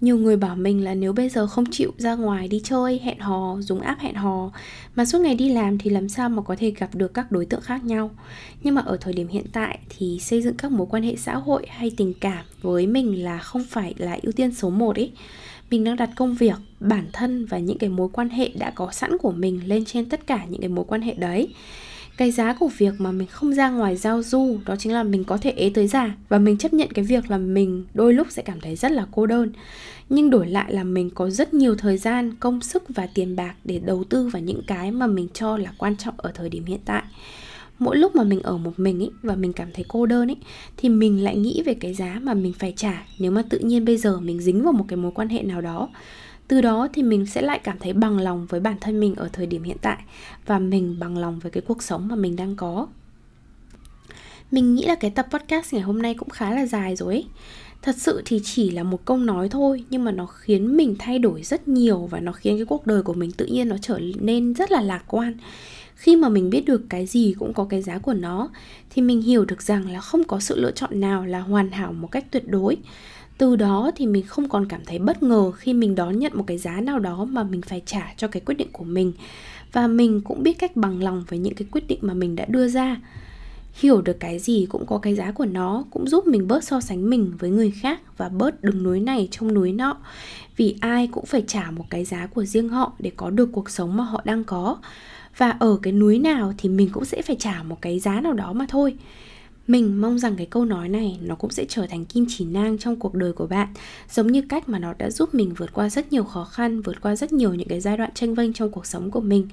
Nhiều 0.00 0.18
người 0.18 0.36
bảo 0.36 0.56
mình 0.56 0.84
là 0.84 0.94
nếu 0.94 1.12
bây 1.12 1.28
giờ 1.28 1.46
không 1.46 1.64
chịu 1.70 1.92
ra 1.98 2.14
ngoài 2.14 2.48
đi 2.48 2.60
chơi, 2.64 3.00
hẹn 3.04 3.18
hò, 3.18 3.56
dùng 3.60 3.80
app 3.80 4.00
hẹn 4.00 4.14
hò, 4.14 4.52
mà 4.94 5.04
suốt 5.04 5.18
ngày 5.18 5.34
đi 5.34 5.48
làm 5.48 5.78
thì 5.78 5.90
làm 5.90 6.08
sao 6.08 6.28
mà 6.28 6.42
có 6.42 6.56
thể 6.58 6.70
gặp 6.70 6.94
được 6.94 7.14
các 7.14 7.32
đối 7.32 7.46
tượng 7.46 7.60
khác 7.60 7.84
nhau? 7.84 8.10
Nhưng 8.62 8.74
mà 8.74 8.82
ở 8.82 8.96
thời 9.00 9.12
điểm 9.12 9.28
hiện 9.28 9.44
tại 9.52 9.78
thì 9.88 10.18
xây 10.20 10.42
dựng 10.42 10.54
các 10.54 10.72
mối 10.72 10.86
quan 10.90 11.02
hệ 11.02 11.16
xã 11.16 11.34
hội 11.34 11.66
hay 11.68 11.90
tình 11.96 12.14
cảm 12.20 12.44
với 12.62 12.86
mình 12.86 13.24
là 13.24 13.38
không 13.38 13.64
phải 13.70 13.94
là 13.98 14.18
ưu 14.22 14.32
tiên 14.32 14.54
số 14.54 14.70
1 14.70 14.96
ấy 14.96 15.12
mình 15.70 15.84
đang 15.84 15.96
đặt 15.96 16.10
công 16.16 16.34
việc, 16.34 16.56
bản 16.80 17.04
thân 17.12 17.46
và 17.46 17.58
những 17.58 17.78
cái 17.78 17.90
mối 17.90 18.08
quan 18.12 18.28
hệ 18.28 18.50
đã 18.58 18.70
có 18.70 18.92
sẵn 18.92 19.18
của 19.18 19.32
mình 19.32 19.60
lên 19.66 19.84
trên 19.84 20.08
tất 20.08 20.26
cả 20.26 20.44
những 20.50 20.60
cái 20.60 20.68
mối 20.68 20.84
quan 20.88 21.02
hệ 21.02 21.14
đấy 21.14 21.48
cái 22.20 22.30
giá 22.30 22.52
của 22.52 22.68
việc 22.78 22.94
mà 22.98 23.12
mình 23.12 23.28
không 23.28 23.54
ra 23.54 23.70
ngoài 23.70 23.96
giao 23.96 24.22
du, 24.22 24.58
đó 24.66 24.76
chính 24.76 24.92
là 24.92 25.02
mình 25.02 25.24
có 25.24 25.36
thể 25.36 25.50
ế 25.50 25.70
tới 25.74 25.86
già 25.86 26.14
và 26.28 26.38
mình 26.38 26.58
chấp 26.58 26.72
nhận 26.72 26.88
cái 26.94 27.04
việc 27.04 27.30
là 27.30 27.38
mình 27.38 27.84
đôi 27.94 28.14
lúc 28.14 28.26
sẽ 28.30 28.42
cảm 28.42 28.60
thấy 28.60 28.76
rất 28.76 28.92
là 28.92 29.06
cô 29.12 29.26
đơn. 29.26 29.52
Nhưng 30.08 30.30
đổi 30.30 30.46
lại 30.46 30.72
là 30.72 30.84
mình 30.84 31.10
có 31.10 31.30
rất 31.30 31.54
nhiều 31.54 31.76
thời 31.76 31.96
gian, 31.96 32.34
công 32.40 32.60
sức 32.60 32.82
và 32.88 33.08
tiền 33.14 33.36
bạc 33.36 33.54
để 33.64 33.78
đầu 33.78 34.04
tư 34.04 34.28
vào 34.28 34.42
những 34.42 34.62
cái 34.66 34.90
mà 34.90 35.06
mình 35.06 35.28
cho 35.34 35.56
là 35.56 35.72
quan 35.78 35.96
trọng 35.96 36.14
ở 36.16 36.32
thời 36.34 36.48
điểm 36.48 36.64
hiện 36.64 36.80
tại. 36.84 37.02
Mỗi 37.78 37.96
lúc 37.96 38.16
mà 38.16 38.24
mình 38.24 38.42
ở 38.42 38.56
một 38.56 38.72
mình 38.76 39.02
ấy 39.02 39.10
và 39.22 39.34
mình 39.34 39.52
cảm 39.52 39.68
thấy 39.74 39.84
cô 39.88 40.06
đơn 40.06 40.30
ấy 40.30 40.36
thì 40.76 40.88
mình 40.88 41.24
lại 41.24 41.36
nghĩ 41.36 41.62
về 41.66 41.74
cái 41.74 41.94
giá 41.94 42.18
mà 42.22 42.34
mình 42.34 42.52
phải 42.52 42.72
trả. 42.76 43.06
Nếu 43.18 43.30
mà 43.30 43.42
tự 43.50 43.58
nhiên 43.58 43.84
bây 43.84 43.96
giờ 43.96 44.20
mình 44.20 44.40
dính 44.40 44.62
vào 44.62 44.72
một 44.72 44.84
cái 44.88 44.96
mối 44.96 45.12
quan 45.14 45.28
hệ 45.28 45.42
nào 45.42 45.60
đó 45.60 45.88
từ 46.50 46.60
đó 46.60 46.88
thì 46.92 47.02
mình 47.02 47.26
sẽ 47.26 47.42
lại 47.42 47.60
cảm 47.64 47.78
thấy 47.78 47.92
bằng 47.92 48.18
lòng 48.18 48.46
với 48.46 48.60
bản 48.60 48.76
thân 48.80 49.00
mình 49.00 49.14
ở 49.14 49.28
thời 49.32 49.46
điểm 49.46 49.62
hiện 49.62 49.76
tại 49.80 49.98
và 50.46 50.58
mình 50.58 50.96
bằng 51.00 51.18
lòng 51.18 51.38
với 51.38 51.50
cái 51.50 51.60
cuộc 51.66 51.82
sống 51.82 52.08
mà 52.08 52.16
mình 52.16 52.36
đang 52.36 52.56
có. 52.56 52.86
Mình 54.50 54.74
nghĩ 54.74 54.84
là 54.84 54.94
cái 54.94 55.10
tập 55.10 55.26
podcast 55.30 55.72
ngày 55.72 55.82
hôm 55.82 56.02
nay 56.02 56.14
cũng 56.14 56.28
khá 56.28 56.50
là 56.50 56.66
dài 56.66 56.96
rồi 56.96 57.14
ấy. 57.14 57.26
Thật 57.82 57.94
sự 57.98 58.22
thì 58.24 58.40
chỉ 58.44 58.70
là 58.70 58.82
một 58.82 59.04
câu 59.04 59.16
nói 59.16 59.48
thôi, 59.48 59.84
nhưng 59.90 60.04
mà 60.04 60.12
nó 60.12 60.26
khiến 60.26 60.76
mình 60.76 60.96
thay 60.98 61.18
đổi 61.18 61.42
rất 61.42 61.68
nhiều 61.68 62.08
và 62.10 62.20
nó 62.20 62.32
khiến 62.32 62.56
cái 62.56 62.64
cuộc 62.64 62.86
đời 62.86 63.02
của 63.02 63.14
mình 63.14 63.32
tự 63.32 63.46
nhiên 63.46 63.68
nó 63.68 63.76
trở 63.82 63.98
nên 64.20 64.54
rất 64.54 64.72
là 64.72 64.80
lạc 64.80 65.04
quan. 65.06 65.34
Khi 65.94 66.16
mà 66.16 66.28
mình 66.28 66.50
biết 66.50 66.64
được 66.64 66.82
cái 66.88 67.06
gì 67.06 67.34
cũng 67.38 67.52
có 67.52 67.64
cái 67.64 67.82
giá 67.82 67.98
của 67.98 68.14
nó, 68.14 68.48
thì 68.90 69.02
mình 69.02 69.22
hiểu 69.22 69.44
được 69.44 69.62
rằng 69.62 69.90
là 69.90 70.00
không 70.00 70.24
có 70.24 70.40
sự 70.40 70.60
lựa 70.60 70.72
chọn 70.72 71.00
nào 71.00 71.26
là 71.26 71.40
hoàn 71.40 71.70
hảo 71.70 71.92
một 71.92 72.10
cách 72.10 72.24
tuyệt 72.30 72.48
đối 72.48 72.76
từ 73.40 73.56
đó 73.56 73.90
thì 73.96 74.06
mình 74.06 74.26
không 74.26 74.48
còn 74.48 74.66
cảm 74.66 74.80
thấy 74.86 74.98
bất 74.98 75.22
ngờ 75.22 75.50
khi 75.50 75.72
mình 75.72 75.94
đón 75.94 76.18
nhận 76.18 76.32
một 76.34 76.44
cái 76.46 76.58
giá 76.58 76.80
nào 76.80 76.98
đó 76.98 77.24
mà 77.24 77.42
mình 77.42 77.62
phải 77.62 77.82
trả 77.86 78.14
cho 78.16 78.28
cái 78.28 78.42
quyết 78.46 78.54
định 78.54 78.68
của 78.72 78.84
mình. 78.84 79.12
Và 79.72 79.86
mình 79.86 80.20
cũng 80.20 80.42
biết 80.42 80.58
cách 80.58 80.76
bằng 80.76 81.02
lòng 81.02 81.24
với 81.28 81.38
những 81.38 81.54
cái 81.54 81.68
quyết 81.70 81.88
định 81.88 81.98
mà 82.02 82.14
mình 82.14 82.36
đã 82.36 82.44
đưa 82.48 82.68
ra. 82.68 82.96
Hiểu 83.74 84.02
được 84.02 84.20
cái 84.20 84.38
gì 84.38 84.66
cũng 84.70 84.86
có 84.86 84.98
cái 84.98 85.14
giá 85.14 85.30
của 85.32 85.44
nó 85.46 85.84
cũng 85.90 86.08
giúp 86.08 86.26
mình 86.26 86.48
bớt 86.48 86.64
so 86.64 86.80
sánh 86.80 87.10
mình 87.10 87.32
với 87.38 87.50
người 87.50 87.70
khác 87.70 88.00
và 88.16 88.28
bớt 88.28 88.62
đứng 88.62 88.82
núi 88.82 89.00
này 89.00 89.28
trong 89.30 89.54
núi 89.54 89.72
nọ. 89.72 89.96
Vì 90.56 90.76
ai 90.80 91.06
cũng 91.06 91.26
phải 91.26 91.44
trả 91.46 91.70
một 91.70 91.84
cái 91.90 92.04
giá 92.04 92.26
của 92.26 92.44
riêng 92.44 92.68
họ 92.68 92.92
để 92.98 93.12
có 93.16 93.30
được 93.30 93.48
cuộc 93.52 93.70
sống 93.70 93.96
mà 93.96 94.04
họ 94.04 94.20
đang 94.24 94.44
có. 94.44 94.76
Và 95.36 95.50
ở 95.50 95.78
cái 95.82 95.92
núi 95.92 96.18
nào 96.18 96.52
thì 96.58 96.68
mình 96.68 96.88
cũng 96.92 97.04
sẽ 97.04 97.22
phải 97.22 97.36
trả 97.38 97.62
một 97.62 97.82
cái 97.82 98.00
giá 98.00 98.20
nào 98.20 98.32
đó 98.32 98.52
mà 98.52 98.66
thôi 98.68 98.94
mình 99.70 100.00
mong 100.00 100.18
rằng 100.18 100.36
cái 100.36 100.46
câu 100.46 100.64
nói 100.64 100.88
này 100.88 101.18
nó 101.22 101.34
cũng 101.34 101.50
sẽ 101.50 101.64
trở 101.68 101.86
thành 101.86 102.04
kim 102.04 102.26
chỉ 102.28 102.44
nang 102.44 102.78
trong 102.78 102.96
cuộc 102.96 103.14
đời 103.14 103.32
của 103.32 103.46
bạn, 103.46 103.68
giống 104.10 104.26
như 104.26 104.42
cách 104.42 104.68
mà 104.68 104.78
nó 104.78 104.94
đã 104.98 105.10
giúp 105.10 105.34
mình 105.34 105.54
vượt 105.56 105.72
qua 105.72 105.90
rất 105.90 106.12
nhiều 106.12 106.24
khó 106.24 106.44
khăn, 106.44 106.82
vượt 106.82 107.00
qua 107.00 107.16
rất 107.16 107.32
nhiều 107.32 107.54
những 107.54 107.68
cái 107.68 107.80
giai 107.80 107.96
đoạn 107.96 108.10
tranh 108.14 108.34
vênh 108.34 108.52
trong 108.52 108.70
cuộc 108.70 108.86
sống 108.86 109.10
của 109.10 109.20
mình. 109.20 109.48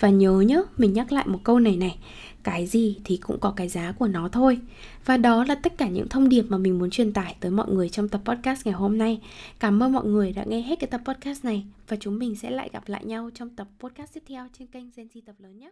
Và 0.00 0.10
nhớ 0.10 0.40
nhớ, 0.40 0.64
mình 0.78 0.92
nhắc 0.92 1.12
lại 1.12 1.26
một 1.26 1.38
câu 1.44 1.60
này 1.60 1.76
này, 1.76 1.98
cái 2.42 2.66
gì 2.66 2.96
thì 3.04 3.16
cũng 3.16 3.40
có 3.40 3.50
cái 3.50 3.68
giá 3.68 3.92
của 3.92 4.08
nó 4.08 4.28
thôi. 4.28 4.58
Và 5.04 5.16
đó 5.16 5.44
là 5.44 5.54
tất 5.54 5.78
cả 5.78 5.88
những 5.88 6.08
thông 6.08 6.28
điệp 6.28 6.42
mà 6.48 6.58
mình 6.58 6.78
muốn 6.78 6.90
truyền 6.90 7.12
tải 7.12 7.36
tới 7.40 7.50
mọi 7.50 7.68
người 7.70 7.88
trong 7.88 8.08
tập 8.08 8.20
podcast 8.24 8.66
ngày 8.66 8.74
hôm 8.74 8.98
nay. 8.98 9.20
Cảm 9.60 9.82
ơn 9.82 9.92
mọi 9.92 10.04
người 10.04 10.32
đã 10.32 10.44
nghe 10.44 10.60
hết 10.60 10.80
cái 10.80 10.88
tập 10.88 11.00
podcast 11.04 11.44
này 11.44 11.64
và 11.88 11.96
chúng 12.00 12.18
mình 12.18 12.36
sẽ 12.36 12.50
lại 12.50 12.70
gặp 12.72 12.88
lại 12.88 13.04
nhau 13.04 13.30
trong 13.34 13.50
tập 13.50 13.68
podcast 13.80 14.14
tiếp 14.14 14.22
theo 14.28 14.46
trên 14.58 14.68
kênh 14.68 14.84
Gen 14.96 15.08
Z 15.14 15.20
tập 15.26 15.34
lớn 15.38 15.58
nhé. 15.58 15.70